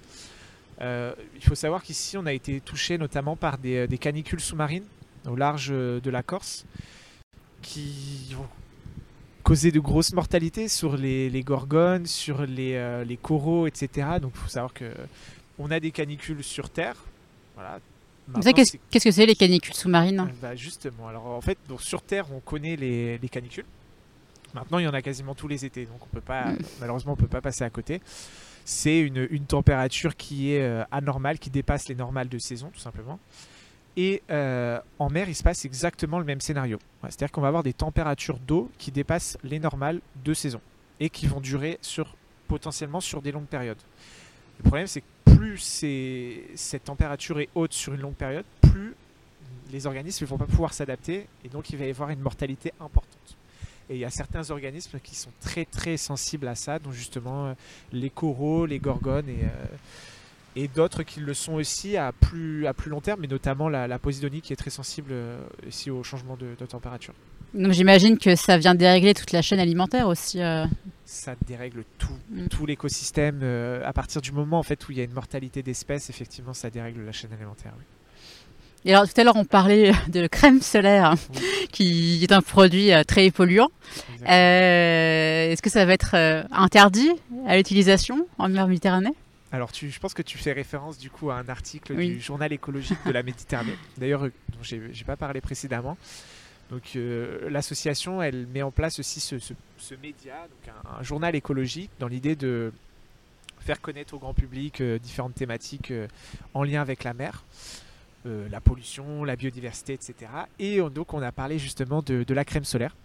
Euh, 0.80 1.14
il 1.36 1.44
faut 1.44 1.54
savoir 1.54 1.82
qu'ici, 1.82 2.16
on 2.16 2.26
a 2.26 2.32
été 2.32 2.60
touché 2.60 2.98
notamment 2.98 3.36
par 3.36 3.58
des, 3.58 3.76
euh, 3.76 3.86
des 3.86 3.98
canicules 3.98 4.40
sous-marines 4.40 4.84
au 5.28 5.36
large 5.36 5.68
de 5.68 6.10
la 6.10 6.22
Corse 6.22 6.64
qui 7.62 8.32
vont 8.32 8.46
causer 9.42 9.70
de 9.70 9.78
grosses 9.78 10.12
mortalités 10.12 10.66
sur 10.66 10.96
les, 10.96 11.30
les 11.30 11.42
gorgones, 11.42 12.06
sur 12.06 12.42
les, 12.46 12.74
euh, 12.74 13.04
les 13.04 13.16
coraux, 13.16 13.68
etc. 13.68 14.08
Donc 14.20 14.32
il 14.34 14.40
faut 14.40 14.48
savoir 14.48 14.72
que 14.74 14.90
on 15.58 15.70
a 15.70 15.78
des 15.78 15.92
canicules 15.92 16.42
sur 16.42 16.68
Terre. 16.68 16.96
Voilà. 17.54 17.78
Vous 18.26 18.34
Maintenant, 18.34 18.42
savez 18.42 18.80
qu'est-ce 18.90 19.04
que 19.04 19.10
c'est 19.12 19.24
les 19.24 19.36
canicules 19.36 19.74
sous-marines? 19.74 20.20
Euh, 20.20 20.32
bah, 20.42 20.56
justement, 20.56 21.06
alors 21.06 21.26
en 21.26 21.40
fait, 21.40 21.58
donc, 21.68 21.80
sur 21.80 22.02
Terre, 22.02 22.26
on 22.32 22.40
connaît 22.40 22.74
les, 22.74 23.18
les 23.18 23.28
canicules. 23.28 23.64
Maintenant, 24.56 24.78
il 24.78 24.84
y 24.84 24.88
en 24.88 24.94
a 24.94 25.02
quasiment 25.02 25.34
tous 25.34 25.48
les 25.48 25.64
étés, 25.66 25.84
donc 25.86 26.02
on 26.02 26.06
peut 26.06 26.20
pas, 26.22 26.46
Mm. 26.52 26.58
malheureusement, 26.80 27.12
on 27.12 27.16
peut 27.16 27.26
pas 27.28 27.40
passer 27.42 27.62
à 27.62 27.70
côté. 27.70 28.00
C'est 28.64 28.98
une, 28.98 29.28
une 29.30 29.44
température 29.44 30.16
qui 30.16 30.52
est 30.52 30.62
euh, 30.62 30.82
anormale, 30.90 31.38
qui 31.38 31.50
dépasse 31.50 31.88
les 31.88 31.94
normales 31.94 32.28
de 32.28 32.38
saison, 32.38 32.70
tout 32.72 32.80
simplement. 32.80 33.20
Et 33.98 34.22
euh, 34.30 34.80
en 34.98 35.08
mer, 35.10 35.28
il 35.28 35.34
se 35.34 35.42
passe 35.42 35.64
exactement 35.64 36.18
le 36.18 36.24
même 36.24 36.40
scénario. 36.40 36.78
Ouais, 37.02 37.10
C'est-à-dire 37.10 37.30
qu'on 37.32 37.40
va 37.42 37.48
avoir 37.48 37.62
des 37.62 37.72
températures 37.72 38.38
d'eau 38.38 38.70
qui 38.78 38.90
dépassent 38.90 39.38
les 39.44 39.58
normales 39.60 40.00
de 40.24 40.34
saison. 40.34 40.60
et 40.98 41.10
qui 41.10 41.26
vont 41.26 41.40
durer 41.40 41.78
sur, 41.82 42.16
potentiellement 42.48 43.00
sur 43.00 43.20
des 43.20 43.30
longues 43.30 43.44
périodes. 43.46 43.76
Le 44.58 44.62
problème, 44.64 44.86
c'est 44.86 45.02
que 45.02 45.36
plus 45.36 45.58
cette 46.54 46.84
température 46.84 47.38
est 47.38 47.50
haute 47.54 47.74
sur 47.74 47.92
une 47.92 48.00
longue 48.00 48.14
période, 48.14 48.46
plus 48.62 48.94
les 49.70 49.86
organismes 49.86 50.24
ne 50.24 50.28
vont 50.30 50.38
pas 50.38 50.46
pouvoir 50.46 50.72
s'adapter 50.72 51.26
et 51.44 51.48
donc 51.50 51.68
il 51.68 51.76
va 51.78 51.84
y 51.84 51.90
avoir 51.90 52.08
une 52.08 52.20
mortalité 52.20 52.72
importante. 52.80 53.35
Et 53.88 53.94
il 53.94 54.00
y 54.00 54.04
a 54.04 54.10
certains 54.10 54.50
organismes 54.50 54.98
qui 55.00 55.14
sont 55.14 55.30
très 55.40 55.64
très 55.64 55.96
sensibles 55.96 56.48
à 56.48 56.54
ça, 56.54 56.78
dont 56.78 56.90
justement 56.90 57.46
euh, 57.46 57.54
les 57.92 58.10
coraux, 58.10 58.66
les 58.66 58.80
gorgones 58.80 59.28
et, 59.28 59.44
euh, 59.44 59.76
et 60.56 60.66
d'autres 60.66 61.04
qui 61.04 61.20
le 61.20 61.34
sont 61.34 61.54
aussi 61.54 61.96
à 61.96 62.12
plus, 62.12 62.66
à 62.66 62.74
plus 62.74 62.90
long 62.90 63.00
terme, 63.00 63.20
mais 63.20 63.28
notamment 63.28 63.68
la, 63.68 63.86
la 63.86 63.98
posidonie 64.00 64.40
qui 64.40 64.52
est 64.52 64.56
très 64.56 64.70
sensible 64.70 65.10
euh, 65.12 65.40
ici 65.68 65.90
au 65.90 66.02
changement 66.02 66.36
de, 66.36 66.54
température. 66.66 67.14
Donc 67.54 67.72
j'imagine 67.72 68.18
que 68.18 68.34
ça 68.34 68.58
vient 68.58 68.74
dérégler 68.74 69.14
toute 69.14 69.30
la 69.30 69.40
chaîne 69.40 69.60
alimentaire 69.60 70.08
aussi. 70.08 70.40
Ça 71.04 71.36
dérègle 71.46 71.84
tout, 71.96 72.18
mm. 72.30 72.48
tout 72.48 72.66
l'écosystème. 72.66 73.42
à 73.84 73.92
partir 73.92 74.20
du 74.20 74.32
moment 74.32 74.58
en 74.58 74.64
fait 74.64 74.88
où 74.88 74.92
il 74.92 74.98
y 74.98 75.00
a 75.00 75.04
une 75.04 75.12
mortalité 75.12 75.62
d'espèces, 75.62 76.10
effectivement, 76.10 76.54
ça 76.54 76.70
dérègle 76.70 77.02
la 77.02 77.12
chaîne 77.12 77.32
alimentaire. 77.32 77.72
Oui. 77.78 77.84
Et 78.86 78.94
alors 78.94 79.08
tout 79.12 79.20
à 79.20 79.24
l'heure 79.24 79.36
on 79.36 79.44
parlait 79.44 79.92
de 80.08 80.26
crème 80.28 80.62
solaire 80.62 81.14
qui 81.76 82.22
est 82.22 82.32
un 82.32 82.40
produit 82.40 82.90
euh, 82.90 83.04
très 83.04 83.30
polluant. 83.30 83.68
Euh, 84.22 85.52
est-ce 85.52 85.60
que 85.60 85.68
ça 85.68 85.84
va 85.84 85.92
être 85.92 86.14
euh, 86.14 86.42
interdit 86.50 87.10
à 87.46 87.56
l'utilisation 87.56 88.26
en 88.38 88.48
mer 88.48 88.66
Méditerranée? 88.66 89.12
Alors, 89.52 89.72
tu, 89.72 89.90
je 89.90 90.00
pense 90.00 90.14
que 90.14 90.22
tu 90.22 90.38
fais 90.38 90.52
référence 90.52 90.96
du 90.96 91.10
coup 91.10 91.30
à 91.30 91.36
un 91.36 91.48
article 91.48 91.94
du 91.94 92.18
journal 92.18 92.50
écologique 92.52 92.98
de 93.04 93.12
la 93.12 93.22
Méditerranée, 93.22 93.76
d'ailleurs 93.98 94.22
dont 94.22 94.62
j'ai 94.62 95.04
pas 95.06 95.16
parlé 95.16 95.40
précédemment. 95.42 95.98
Donc, 96.70 96.98
l'association, 97.48 98.20
elle 98.20 98.46
met 98.46 98.62
en 98.62 98.72
place 98.72 98.98
aussi 98.98 99.20
ce, 99.20 99.36
média, 100.02 100.34
donc 100.48 100.74
un, 100.98 101.02
journal 101.02 101.36
écologique, 101.36 101.90
dans 102.00 102.08
l'idée 102.08 102.34
de 102.34 102.72
faire 103.60 103.80
connaître 103.80 104.14
au 104.14 104.18
grand 104.18 104.34
public 104.34 104.82
différentes 104.82 105.34
thématiques 105.34 105.92
en 106.54 106.64
lien 106.64 106.80
avec 106.80 107.04
la 107.04 107.14
mer. 107.14 107.44
Euh, 108.26 108.48
la 108.50 108.60
pollution, 108.60 109.22
la 109.22 109.36
biodiversité, 109.36 109.92
etc. 109.92 110.14
Et 110.58 110.80
donc 110.90 111.14
on 111.14 111.22
a 111.22 111.30
parlé 111.30 111.60
justement 111.60 112.02
de, 112.02 112.24
la 112.34 112.44
crème 112.44 112.64
solaire. 112.64 112.96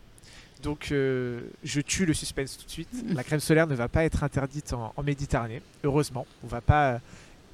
Donc 0.64 0.90
euh, 0.92 1.42
je 1.64 1.80
tue 1.80 2.08
le 2.08 2.14
suspense 2.14 2.58
tout 2.58 2.66
de 2.66 2.72
suite. 2.72 2.90
La 3.08 3.24
crème 3.24 3.40
solaire 3.40 3.68
ne 3.68 3.76
va 3.76 3.88
pas 3.88 4.04
être 4.04 4.24
interdite 4.24 4.74
en, 4.74 4.94
Méditerranée, 5.04 5.62
heureusement. 5.84 6.26
On 6.44 6.48
va 6.48 6.62
pas 6.62 6.94
euh, 6.94 7.00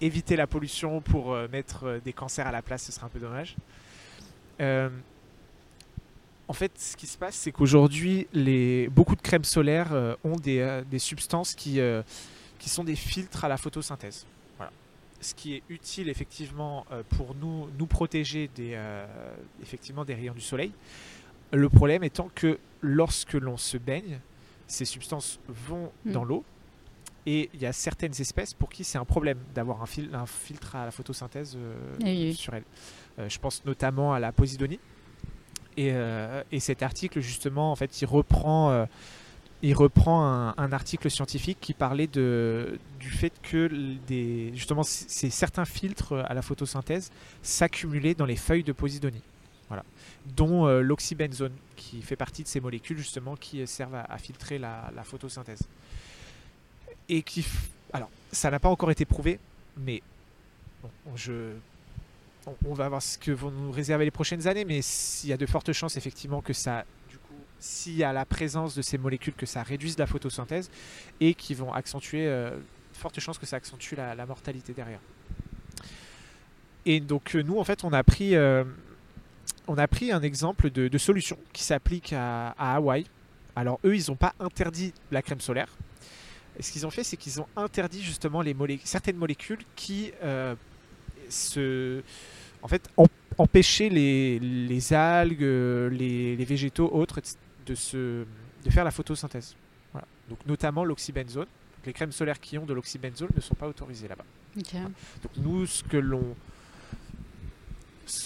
éviter 0.02 0.36
la 0.36 0.48
pollution 0.48 1.02
pour 1.02 1.36
mettre 1.52 2.00
des 2.04 2.14
cancers 2.14 2.48
à 2.48 2.52
la 2.52 2.62
place, 2.62 2.84
ce 2.84 2.92
serait 2.92 3.06
un 3.06 3.10
peu 3.10 3.20
dommage. 3.20 3.56
en 4.60 6.54
fait, 6.54 6.72
ce 6.78 6.96
qui 6.96 7.08
se 7.08 7.18
passe, 7.18 7.36
c'est 7.36 7.52
qu'aujourd'hui, 7.52 8.28
beaucoup 8.92 9.16
de 9.16 9.22
crèmes 9.22 9.46
solaires 9.46 10.16
ont 10.24 10.36
des, 10.36 10.84
substances 11.00 11.56
qui, 11.56 11.80
qui 12.60 12.70
sont 12.70 12.84
des 12.84 12.96
filtres 12.96 13.44
à 13.44 13.48
la 13.48 13.58
photosynthèse 13.58 14.26
ce 15.20 15.34
qui 15.34 15.56
est 15.56 15.64
utile 15.70 16.10
effectivement 16.10 16.86
euh, 16.92 17.04
pour 17.10 17.36
nous, 17.36 17.70
nous 17.78 17.88
protéger 17.88 18.50
des, 18.56 18.74
euh, 18.76 19.06
effectivement 19.62 20.06
des 20.06 20.14
rayons 20.14 20.34
du 20.34 20.42
soleil. 20.42 20.72
Le 21.52 21.70
problème 21.70 22.04
étant 22.04 22.30
que 22.36 22.60
lorsque 22.82 23.34
l'on 23.34 23.58
se 23.58 23.78
baigne, 23.78 24.20
ces 24.68 24.86
substances 24.86 25.40
vont 25.48 25.92
mm. 26.06 26.12
dans 26.12 26.24
l'eau 26.24 26.44
et 27.26 27.50
il 27.54 27.62
y 27.62 27.66
a 27.66 27.74
certaines 27.74 28.20
espèces 28.20 28.54
pour 28.54 28.70
qui 28.70 28.84
c'est 28.84 28.98
un 28.98 29.06
problème 29.06 29.40
d'avoir 29.54 29.82
un, 29.82 30.14
un, 30.14 30.26
filtre 30.26 30.76
à 30.76 30.86
la 30.86 30.92
photosynthèse 30.92 31.58
euh, 31.58 32.34
sur 32.34 32.54
elles. 32.54 32.64
je 33.28 33.38
pense 33.40 33.66
notamment 33.66 34.14
à 34.14 34.20
la 34.20 34.32
posidonie. 34.32 34.80
Et, 35.76 35.94
et, 36.52 36.60
cet 36.60 36.82
article 36.82 37.20
justement, 37.20 37.72
en 37.72 37.76
fait, 37.76 38.02
il 38.02 38.06
reprend 38.08 38.88
il 39.64 39.74
reprend 39.74 40.54
un, 40.58 40.72
article 40.72 41.10
scientifique 41.10 41.58
qui 41.60 41.74
parlait 41.74 42.08
de, 42.08 42.80
du 43.00 43.10
fait 43.10 43.34
que 43.42 43.70
des, 44.08 44.52
justement 44.54 44.84
c'est 44.84 45.32
certains 45.32 45.66
filtres 45.66 46.14
à 46.14 46.34
la 46.34 46.42
photosynthèse 46.42 47.12
s'accumulaient 47.42 48.14
dans 48.14 48.26
les 48.26 48.36
feuilles 48.36 48.64
de 48.64 48.72
posidonie, 48.72 49.24
voilà. 49.68 49.84
dont 50.36 50.68
euh, 50.68 50.82
l'oxybenzone 50.82 51.54
qui 51.76 52.02
fait 52.04 52.16
partie 52.16 52.44
de 52.44 52.48
ces 52.48 52.60
molécules 52.60 52.98
justement 52.98 53.36
qui 53.36 53.66
servent 53.66 53.96
à, 53.96 54.18
filtrer 54.20 54.60
la, 54.60 54.92
photosynthèse. 55.04 55.62
Et 57.10 57.24
qui, 57.24 57.46
alors 57.94 58.10
ça 58.32 58.52
n'a 58.52 58.60
pas 58.60 58.70
encore 58.70 58.92
été 58.92 59.06
prouvé, 59.06 59.40
mais 59.78 60.04
je, 61.16 61.54
on, 62.66 62.74
va 62.74 62.90
voir 62.90 63.02
ce 63.02 63.18
que 63.18 63.32
vont 63.32 63.52
nous 63.52 63.72
réserver 63.72 64.06
les 64.06 64.12
prochaines 64.12 64.48
années, 64.48 64.66
mais 64.66 64.82
il 65.24 65.30
y 65.30 65.34
a 65.34 65.38
de 65.38 65.46
fortes 65.46 65.74
chances 65.74 65.98
effectivement 65.98 66.42
que 66.42 66.54
ça 66.54 66.86
s'il 67.60 67.96
y 67.96 68.04
a 68.04 68.14
la 68.14 68.26
présence 68.26 68.76
de 68.76 68.82
ces 68.82 68.98
molécules 68.98 69.34
que 69.34 69.46
ça 69.46 69.64
réduise 69.64 69.98
la 69.98 70.06
photosynthèse 70.06 70.70
et 71.20 71.34
qui 71.34 71.54
vont 71.54 71.74
accentuer, 71.74 72.28
euh, 72.28 72.52
forte 72.94 73.20
chance 73.20 73.38
que 73.38 73.46
ça 73.46 73.58
accentue 73.58 73.96
la, 73.96 74.26
mortalité 74.26 74.74
derrière. 74.74 75.00
Et 76.86 77.00
donc 77.00 77.36
euh, 77.36 77.42
nous 77.42 77.58
en 77.58 77.64
fait 77.64 77.84
on 77.84 77.94
a 77.94 78.04
pris, 78.04 78.36
euh, 78.36 78.64
un 79.68 80.22
exemple 80.22 80.70
de, 80.70 80.98
solution 80.98 81.38
qui 81.54 81.64
s'applique 81.64 82.14
à, 82.14 82.50
Hawaï. 82.58 83.06
Alors 83.56 83.80
eux 83.86 83.96
ils 83.96 84.10
n'ont 84.10 84.16
pas 84.16 84.34
interdit 84.40 84.94
la 85.12 85.22
crème 85.22 85.42
solaire. 85.42 85.70
ce 86.60 86.72
qu'ils 86.72 86.86
ont 86.86 86.92
fait 86.92 87.04
c'est 87.04 87.18
qu'ils 87.18 87.42
ont 87.42 87.48
interdit 87.56 88.04
justement 88.04 88.44
certaines 88.84 89.18
molécules 89.18 89.64
qui 89.76 90.12
se, 91.30 92.02
en 92.62 92.68
fait, 92.68 92.90
empêcher 93.38 93.90
les, 93.90 94.94
algues, 94.94 95.42
les, 95.42 96.46
végétaux 96.46 96.90
autres, 96.94 97.20
de, 97.68 97.76
se, 97.76 98.26
de 98.64 98.70
faire 98.70 98.84
la 98.84 98.92
photosynthèse. 98.92 99.56
Voilà. 99.92 100.08
Donc 100.30 100.40
notamment 100.46 100.84
l'oxybenzone. 100.84 101.48
Les 101.86 101.94
crèmes 101.94 102.12
solaires 102.12 102.40
qui 102.40 102.58
ont 102.58 102.66
de 102.66 102.74
l'oxybenzone 102.74 103.30
ne 103.34 103.42
sont 103.42 103.56
pas 103.56 103.68
autorisées 103.68 104.08
là-bas. 104.08 104.26
Donc 105.24 105.32
nous, 105.38 105.66
ce 105.66 105.84
que 105.84 105.98
l'on 105.98 106.36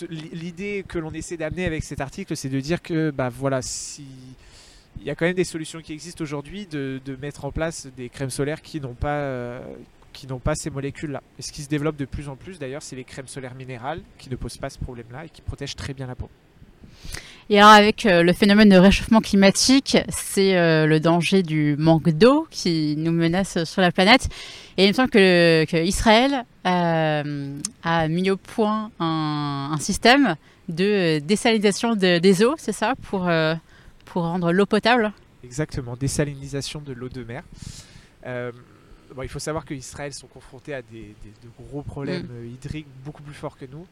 l'idée 0.10 0.86
que 0.88 1.00
l'on 1.00 1.12
essaie 1.12 1.38
d'amener 1.38 1.65
avec 1.65 1.83
cet 1.83 2.01
article, 2.01 2.36
c'est 2.38 2.50
de 2.50 2.60
dire 2.60 2.81
que 2.81 3.10
bah 3.12 3.29
voilà, 3.29 3.62
si 3.62 4.05
il 5.00 5.03
y 5.03 5.10
a 5.10 5.15
quand 5.15 5.25
même 5.25 5.36
des 5.36 5.43
solutions 5.43 5.81
qui 5.81 5.93
existent 5.93 6.24
aujourd'hui 6.24 6.67
de, 6.67 7.01
de, 7.03 7.15
mettre 7.15 7.45
en 7.45 7.51
place 7.51 7.88
des 7.98 8.10
crèmes 8.10 8.29
solaires 8.29 8.62
qui 8.62 8.79
n'ont 8.79 8.93
pas 8.93 9.17
euh, 9.17 9.60
qui 10.13 10.27
n'ont 10.27 10.39
pas 10.39 10.55
ces 10.55 10.69
molécules-là. 10.69 11.24
Et 11.39 11.41
ce 11.41 11.51
qui 11.51 11.63
se 11.63 11.69
développe 11.69 11.95
de 11.95 12.05
plus 12.05 12.29
en 12.29 12.36
plus 12.36 12.60
d'ailleurs, 12.60 12.83
c'est 12.83 12.95
les 12.95 13.03
crèmes 13.03 13.27
solaires 13.27 13.55
minérales 13.55 14.01
qui 14.17 14.29
ne 14.29 14.36
posent 14.36 14.57
pas 14.57 14.69
ce 14.69 14.77
problème-là 14.77 15.25
et 15.25 15.29
qui 15.29 15.41
protègent 15.41 15.75
très 15.75 15.93
bien 15.93 16.07
la 16.07 16.15
peau. 16.15 16.29
Et 17.50 17.60
alors 17.60 17.71
avec 17.71 18.05
euh, 18.05 18.24
le 18.24 18.33
phénomène 18.33 18.69
de 18.69 18.77
réchauffement 18.77 19.19
climatique, 19.19 19.98
c'est 20.10 20.57
euh, 20.57 20.86
le 20.86 21.00
danger 21.00 21.43
du 21.43 21.75
manque 21.77 22.10
d'eau 22.10 22.48
qui 22.50 22.95
nous 22.98 23.12
menace 23.12 23.63
sur 23.63 23.81
la 23.81 23.91
planète. 23.91 24.29
Et 24.77 24.86
il 24.86 24.89
me 24.89 24.93
semble 24.93 25.10
que, 25.10 25.83
Israël 25.83 26.45
euh, 26.65 27.60
a 27.83 28.07
mis 28.07 28.29
au 28.29 28.38
point 28.38 28.91
un, 29.00 29.75
système 29.79 30.36
de 30.69 31.19
désalinisation 31.19 31.95
des 31.95 32.43
eaux, 32.43 32.55
c'est 32.57 32.71
ça, 32.71 32.93
pour, 33.10 33.29
pour 34.05 34.24
rendre 34.24 34.51
l'eau 34.53 34.65
potable? 34.65 35.12
Exactement, 35.43 35.95
désalinisation 35.98 36.81
de 36.81 36.93
l'eau 36.93 37.10
de 37.10 37.24
mer. 37.24 37.43
Il 39.21 39.29
faut 39.29 39.39
savoir 39.39 39.65
qu'Israël 39.65 40.13
sont 40.13 40.27
confrontés 40.27 40.73
à 40.73 40.81
des, 40.81 41.15
de 41.23 41.63
gros 41.63 41.81
problèmes 41.81 42.27
mm. 42.27 42.53
hydriques 42.53 42.87
beaucoup 43.03 43.23
plus 43.23 43.33
forts 43.33 43.57
que 43.57 43.65
nous. 43.65 43.85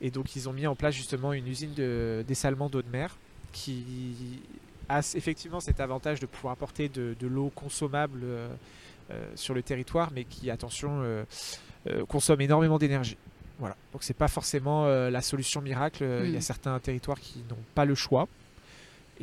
Et 0.00 0.10
donc 0.10 0.36
ils 0.36 0.48
ont 0.48 0.52
mis 0.52 0.66
en 0.66 0.74
place 0.74 0.94
justement 0.94 1.32
une 1.32 1.46
usine 1.46 1.74
de 1.74 2.24
dessalement 2.26 2.68
d'eau 2.68 2.82
de 2.82 2.88
mer 2.88 3.16
qui 3.52 4.40
a 4.88 5.00
effectivement 5.14 5.60
cet 5.60 5.80
avantage 5.80 6.20
de 6.20 6.26
pouvoir 6.26 6.52
apporter 6.52 6.88
de, 6.88 7.26
l'eau 7.26 7.50
consommable 7.54 8.20
euh, 8.24 8.48
euh, 9.10 9.30
sur 9.34 9.54
le 9.54 9.62
territoire, 9.62 10.10
mais 10.14 10.24
qui, 10.24 10.50
attention, 10.50 11.02
euh, 11.02 11.24
consomme 12.08 12.40
énormément 12.40 12.78
d'énergie. 12.78 13.16
Voilà. 13.58 13.76
Donc 13.92 14.02
c'est 14.02 14.16
pas 14.16 14.28
forcément 14.28 14.86
la 14.86 15.20
solution 15.20 15.60
miracle. 15.60 16.04
Il 16.24 16.30
y 16.30 16.34
a 16.34 16.38
hmm. 16.38 16.42
certains 16.42 16.78
territoires 16.80 17.20
qui 17.20 17.44
n'ont 17.48 17.62
pas 17.74 17.84
le 17.84 17.94
choix. 17.94 18.26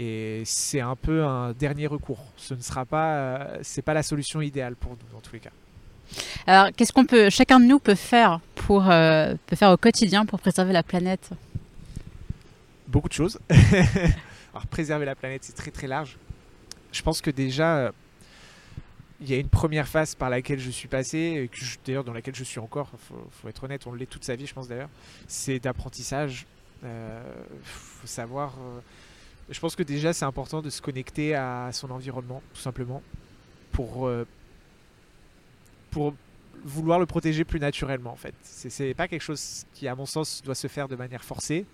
Et 0.01 0.43
c'est 0.45 0.79
un 0.79 0.95
peu 0.95 1.25
un 1.25 1.51
dernier 1.51 1.85
recours. 1.85 2.23
Ce 2.37 2.53
ne 2.53 2.61
sera 2.61 2.85
pas, 2.85 3.49
c'est 3.63 3.81
pas 3.81 3.93
la 3.93 4.01
solution 4.01 4.39
idéale 4.39 4.77
pour 4.77 4.91
nous 4.91 4.97
dans 5.11 5.19
tous 5.19 5.33
les 5.33 5.41
cas. 5.41 5.51
Alors, 6.47 6.69
qu'est-ce 6.73 6.93
qu'on 6.93 7.05
peut, 7.05 7.29
chacun 7.29 7.59
de 7.59 7.65
nous 7.65 7.79
peut 7.79 7.95
faire 7.95 8.39
pour 8.55 8.89
euh, 8.89 9.35
peut 9.45 9.57
faire 9.57 9.71
au 9.71 9.77
quotidien 9.77 10.25
pour 10.25 10.39
préserver 10.39 10.71
la 10.71 10.83
planète? 10.83 11.31
Beaucoup 12.87 13.09
de 13.09 13.13
choses. 13.13 13.39
Alors, 14.53 14.65
préserver 14.67 15.05
la 15.05 15.15
planète, 15.15 15.43
c'est 15.43 15.55
très 15.55 15.69
très 15.69 15.87
large. 15.87 16.17
Je 16.93 17.01
pense 17.01 17.19
que 17.19 17.29
déjà, 17.29 17.77
euh, 17.77 17.91
il 19.19 19.29
y 19.29 19.33
a 19.33 19.37
une 19.37 19.49
première 19.49 19.89
phase 19.89 20.15
par 20.15 20.29
laquelle 20.29 20.59
je 20.59 20.71
suis 20.71 20.87
passé, 20.87 21.49
d'ailleurs 21.85 22.05
dans 22.05 22.13
laquelle 22.13 22.35
je 22.35 22.45
suis 22.45 22.59
encore, 22.59 22.89
il 22.93 23.15
faut, 23.41 23.49
être 23.49 23.65
honnête, 23.65 23.85
on 23.85 23.93
l'est 23.93 24.05
toute 24.05 24.23
sa 24.23 24.37
vie, 24.37 24.47
je 24.47 24.53
pense 24.53 24.69
d'ailleurs, 24.69 24.89
c'est 25.27 25.59
d'apprentissage. 25.59 26.45
Il 26.83 26.87
euh, 26.87 27.21
faut 27.63 28.07
savoir. 28.07 28.53
Je 29.49 29.59
pense 29.59 29.75
que 29.75 29.83
déjà, 29.83 30.13
c'est 30.13 30.25
important 30.25 30.61
de 30.61 30.69
se 30.69 30.81
connecter 30.81 31.35
à 31.35 31.69
son 31.71 31.89
environnement, 31.91 32.41
tout 32.53 32.61
simplement, 32.61 33.01
pour 33.71 34.09
pour 35.91 36.13
vouloir 36.63 36.99
le 36.99 37.05
protéger 37.05 37.43
plus 37.45 37.59
naturellement 37.59 38.11
en 38.11 38.15
fait. 38.15 38.35
C'est 38.43 38.93
pas 38.93 39.07
quelque 39.07 39.21
chose 39.21 39.65
qui 39.73 39.87
à 39.87 39.95
mon 39.95 40.05
sens 40.05 40.41
doit 40.43 40.55
se 40.55 40.67
faire 40.67 40.87
de 40.87 40.95
manière 40.95 41.23
forcée. 41.23 41.65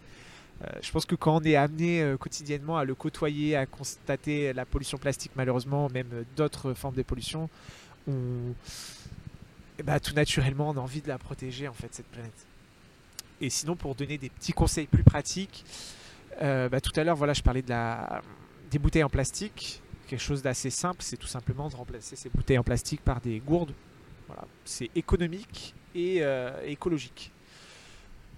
je 0.82 0.92
pense 0.92 1.06
que 1.06 1.16
quand 1.16 1.42
on 1.42 1.44
est 1.44 1.56
amené 1.56 2.16
quotidiennement 2.20 2.78
à 2.78 2.86
le 2.86 2.96
côtoyer, 2.96 3.56
à 3.58 3.66
constater 3.66 4.54
la 4.54 4.66
pollution 4.66 4.98
plastique, 4.98 5.32
malheureusement, 5.36 5.90
même 5.90 6.24
d'autres 6.38 6.74
formes 6.74 6.96
de 6.96 7.02
pollution, 7.04 7.50
on, 8.08 8.54
eh 9.78 9.84
ben, 9.84 10.00
tout 10.00 10.14
naturellement, 10.14 10.70
on 10.70 10.78
a 10.78 10.80
envie 10.80 11.02
de 11.02 11.08
la 11.08 11.18
protéger, 11.18 11.68
en 11.68 11.74
fait, 11.74 11.94
cette 11.94 12.08
planète. 12.08 12.46
Et 13.42 13.50
sinon, 13.50 13.76
pour 13.76 13.96
donner 13.96 14.18
des 14.18 14.30
petits 14.30 14.54
conseils 14.54 14.88
plus 14.88 15.04
pratiques, 15.04 15.66
bah, 16.40 16.82
tout 16.82 16.92
à 17.00 17.04
l'heure, 17.04 17.16
voilà, 17.16 17.34
je 17.34 17.42
parlais 17.42 17.62
de 17.62 17.70
la, 17.70 18.22
des 18.72 18.80
bouteilles 18.80 19.04
en 19.04 19.10
plastique. 19.10 19.82
Quelque 20.08 20.22
chose 20.22 20.42
d'assez 20.42 20.70
simple, 20.70 21.02
c'est 21.02 21.18
tout 21.18 21.28
simplement 21.28 21.68
de 21.70 21.76
remplacer 21.76 22.16
ces 22.16 22.30
bouteilles 22.30 22.60
en 22.60 22.64
plastique 22.64 23.02
par 23.02 23.22
des 23.22 23.40
gourdes. 23.40 23.74
Voilà. 24.28 24.46
C'est 24.64 24.90
économique 24.96 25.74
et 25.96 26.22
écologique. 26.66 27.32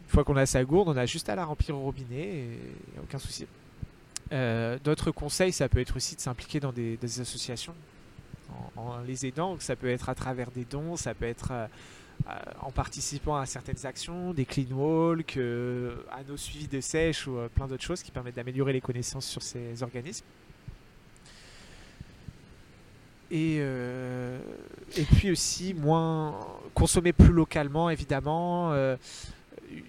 Une 0.05 0.11
fois 0.11 0.23
qu'on 0.23 0.37
a 0.37 0.45
sa 0.45 0.63
gourde, 0.63 0.87
on 0.87 0.97
a 0.97 1.05
juste 1.05 1.27
à 1.27 1.35
la 1.35 1.43
remplir 1.43 1.75
au 1.75 1.81
robinet 1.81 2.23
et 2.23 2.59
aucun 3.01 3.19
souci. 3.19 3.45
Euh, 4.31 4.77
d'autres 4.83 5.11
conseils, 5.11 5.51
ça 5.51 5.69
peut 5.69 5.79
être 5.79 5.95
aussi 5.95 6.15
de 6.15 6.21
s'impliquer 6.21 6.59
dans 6.59 6.71
des, 6.71 6.97
associations 7.19 7.75
en, 8.75 8.99
les 8.99 9.25
aidant. 9.25 9.57
ça 9.59 9.75
peut 9.75 9.89
être 9.89 10.09
à 10.09 10.15
travers 10.15 10.51
des 10.51 10.65
dons, 10.65 10.95
ça 10.95 11.13
peut 11.13 11.25
être 11.25 11.49
euh, 11.51 11.55
euh, 11.63 11.67
en 12.61 12.71
participant 12.71 13.37
à 13.37 13.45
certaines 13.45 13.85
actions, 13.85 14.33
des 14.33 14.45
clean 14.45 14.71
walks, 14.71 15.37
à 16.11 16.23
nos 16.27 16.37
suivis 16.37 16.67
de 16.67 16.81
sèche 16.81 17.27
ou 17.27 17.37
plein 17.55 17.67
d'autres 17.67 17.83
choses 17.83 18.03
qui 18.03 18.11
permettent 18.11 18.35
d'améliorer 18.35 18.73
les 18.73 18.81
connaissances 18.81 19.25
sur 19.25 19.41
ces 19.41 19.81
organismes. 19.81 20.25
Et, 23.31 23.57
et 23.57 25.03
puis 25.15 25.31
aussi 25.31 25.73
moins 25.73 26.35
consommer 26.73 27.13
plus 27.13 27.33
localement 27.33 27.89
évidemment 27.89 28.73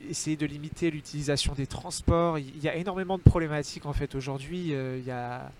essayer 0.08 0.36
de 0.36 0.46
limiter 0.46 0.90
l'utilisation 0.90 1.54
des 1.54 1.66
transports. 1.66 2.38
Il 2.38 2.62
y 2.62 2.68
a 2.68 2.76
énormément 2.76 3.18
de 3.18 3.22
problématiques 3.22 3.86
en 3.86 3.92
fait 3.92 4.14
aujourd'hui. 4.14 4.74
Euh, 4.74 4.98
il, 4.98 5.06
y 5.06 5.10
a, 5.10 5.50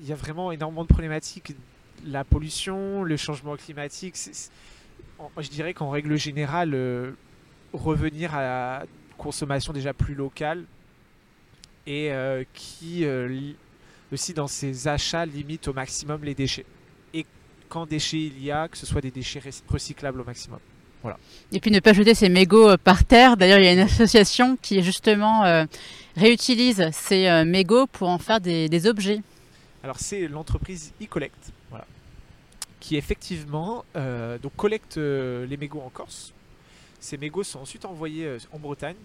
il 0.00 0.08
y 0.08 0.12
a 0.12 0.16
vraiment 0.16 0.52
énormément 0.52 0.82
de 0.82 0.88
problématiques. 0.88 1.54
La 2.04 2.24
pollution, 2.24 3.02
le 3.02 3.16
changement 3.16 3.56
climatique. 3.56 4.16
Je 5.38 5.48
dirais 5.48 5.74
qu'en 5.74 5.90
règle 5.90 6.16
générale, 6.16 6.72
euh, 6.74 7.12
revenir 7.72 8.34
à 8.34 8.42
la 8.42 8.86
consommation 9.16 9.72
déjà 9.72 9.92
plus 9.92 10.14
locale 10.14 10.64
et 11.86 12.12
euh, 12.12 12.44
qui 12.54 13.04
aussi 14.12 14.32
dans 14.32 14.46
ses 14.46 14.88
achats 14.88 15.26
limite 15.26 15.68
au 15.68 15.72
maximum 15.72 16.24
les 16.24 16.34
déchets. 16.34 16.66
Et 17.12 17.26
quand 17.68 17.86
déchets 17.86 18.22
il 18.22 18.42
y 18.42 18.50
a, 18.50 18.68
que 18.68 18.76
ce 18.76 18.86
soit 18.86 19.00
des 19.00 19.10
déchets 19.10 19.42
recyclables 19.68 20.20
au 20.20 20.24
maximum. 20.24 20.60
Et 21.52 21.60
puis 21.60 21.70
ne 21.70 21.80
pas 21.80 21.92
jeter 21.92 22.14
ses 22.14 22.28
mégots 22.28 22.70
euh, 22.70 22.76
par 22.76 23.04
terre. 23.04 23.36
D'ailleurs, 23.36 23.58
il 23.58 23.64
y 23.64 23.68
a 23.68 23.72
une 23.72 23.78
association 23.78 24.58
qui 24.60 24.82
justement 24.82 25.44
euh, 25.44 25.64
réutilise 26.16 26.90
ces 26.92 27.26
euh, 27.26 27.44
mégots 27.44 27.86
pour 27.86 28.08
en 28.08 28.18
faire 28.18 28.40
des, 28.40 28.86
objets. 28.86 29.20
Alors 29.82 29.98
c'est 29.98 30.28
l'entreprise 30.28 30.92
e-collect, 31.02 31.52
qui 32.80 32.96
effectivement 32.96 33.84
donc 33.94 34.52
collecte 34.56 34.96
les 34.96 35.56
mégots 35.56 35.82
en 35.84 35.90
Corse. 35.90 36.32
Ces 37.00 37.16
mégots 37.16 37.44
sont 37.44 37.60
ensuite 37.60 37.84
envoyés 37.84 38.36
en 38.52 38.58
Bretagne 38.58 38.96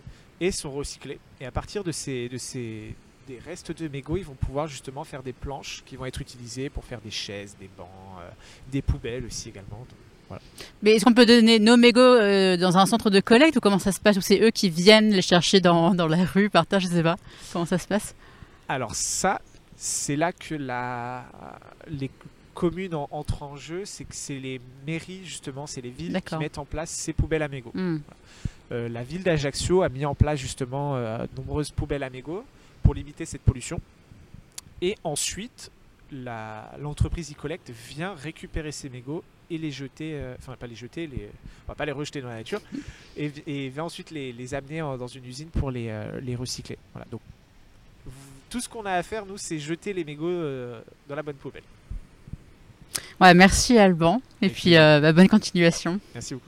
et 0.41 0.51
sont 0.51 0.71
recyclés. 0.71 1.19
Et 1.39 1.45
à 1.45 1.51
partir 1.51 1.83
de 1.83 1.91
ces, 1.91 2.29
de 2.29 2.37
ces 2.37 2.95
des 3.27 3.39
restes 3.39 3.71
de 3.71 3.87
mégots, 3.87 4.17
ils 4.17 4.25
vont 4.25 4.35
pouvoir 4.35 4.67
justement 4.67 5.03
faire 5.03 5.23
des 5.23 5.33
planches 5.33 5.83
qui 5.85 5.95
vont 5.95 6.05
être 6.05 6.21
utilisées 6.21 6.69
pour 6.69 6.83
faire 6.83 6.99
des 7.01 7.11
chaises, 7.11 7.55
des 7.59 7.69
bancs, 7.77 7.87
des 8.71 8.81
poubelles 8.81 9.25
aussi 9.25 9.49
également. 9.49 9.85
Mais 10.81 10.95
est-ce 10.95 11.05
qu'on 11.05 11.13
peut 11.13 11.25
donner 11.25 11.59
nos 11.59 11.77
mégots 11.77 11.99
euh, 12.01 12.57
dans 12.57 12.77
un 12.77 12.85
centre 12.85 13.09
de 13.09 13.19
collecte 13.19 13.57
ou 13.57 13.59
comment 13.59 13.79
ça 13.79 13.91
se 13.91 13.99
passe? 13.99 14.17
Ou 14.17 14.21
c'est 14.21 14.41
eux 14.41 14.51
qui 14.51 14.69
viennent 14.69 15.11
les 15.11 15.21
chercher 15.21 15.59
dans, 15.59 15.93
dans, 15.93 16.07
la 16.07 16.23
rue, 16.25 16.49
par 16.49 16.65
terre, 16.65 16.79
je 16.79 16.87
sais 16.87 17.03
pas. 17.03 17.17
Comment 17.51 17.65
ça 17.65 17.77
se 17.77 17.87
passe? 17.87 18.15
Alors 18.67 18.95
ça, 18.95 19.41
c'est 19.75 20.15
là 20.15 20.31
que 20.31 20.55
la, 20.55 21.25
les 21.87 22.09
communes 22.53 22.95
entrent 22.95 23.43
en 23.43 23.55
jeu, 23.55 23.85
c'est 23.85 24.05
que 24.05 24.15
c'est 24.15 24.39
les 24.39 24.61
mairies 24.85 25.25
justement, 25.25 25.67
c'est 25.67 25.81
les 25.81 25.89
villes 25.89 26.19
qui 26.25 26.35
mettent 26.37 26.57
en 26.57 26.65
place 26.65 26.89
ces 26.89 27.13
poubelles 27.13 27.43
à 27.43 27.47
mégots. 27.47 27.71
Hmm. 27.73 27.99
Euh, 28.71 28.89
la 28.89 29.03
ville 29.03 29.23
d'Ajaccio 29.23 29.81
a 29.81 29.89
mis 29.89 30.05
en 30.05 30.15
place 30.15 30.39
justement 30.39 30.95
euh, 30.95 31.19
de 31.19 31.37
nombreuses 31.37 31.71
poubelles 31.71 32.03
à 32.03 32.09
mégots 32.09 32.45
pour 32.81 32.93
limiter 32.93 33.25
cette 33.25 33.41
pollution. 33.41 33.79
Et 34.81 34.95
ensuite, 35.03 35.71
l'entreprise 36.79 37.31
e-collect 37.31 37.71
vient 37.89 38.13
récupérer 38.13 38.71
ces 38.71 38.89
mégots 38.89 39.23
et 39.49 39.57
les 39.57 39.71
jeter, 39.71 40.13
euh, 40.13 40.35
enfin 40.39 40.55
pas 40.55 40.67
les 40.67 40.75
jeter, 40.75 41.07
les, 41.07 41.29
on 41.65 41.71
va 41.71 41.75
pas 41.75 41.85
les 41.85 41.91
rejeter 41.91 42.21
dans 42.21 42.29
la 42.29 42.37
nature, 42.37 42.61
et, 43.17 43.31
et 43.45 43.69
va 43.69 43.83
ensuite 43.83 44.11
les, 44.11 44.31
les 44.31 44.53
amener 44.53 44.79
dans 44.79 45.07
une 45.07 45.25
usine 45.25 45.49
pour 45.49 45.69
les, 45.69 45.89
euh, 45.89 46.19
les 46.21 46.35
recycler. 46.35 46.77
Voilà, 46.93 47.07
donc 47.11 47.21
tout 48.49 48.59
ce 48.59 48.69
qu'on 48.69 48.85
a 48.85 48.91
à 48.91 49.03
faire, 49.03 49.25
nous, 49.25 49.37
c'est 49.37 49.57
jeter 49.57 49.93
les 49.93 50.03
mégots 50.03 50.27
euh, 50.27 50.79
dans 51.09 51.15
la 51.15 51.23
bonne 51.23 51.35
poubelle. 51.35 51.63
Ouais, 53.21 53.33
merci 53.33 53.77
Alban, 53.77 54.21
et, 54.41 54.49
puis 54.49 54.75
bah, 54.75 55.13
bonne 55.13 55.29
continuation. 55.29 55.99
Merci 56.13 56.33
beaucoup. 56.35 56.47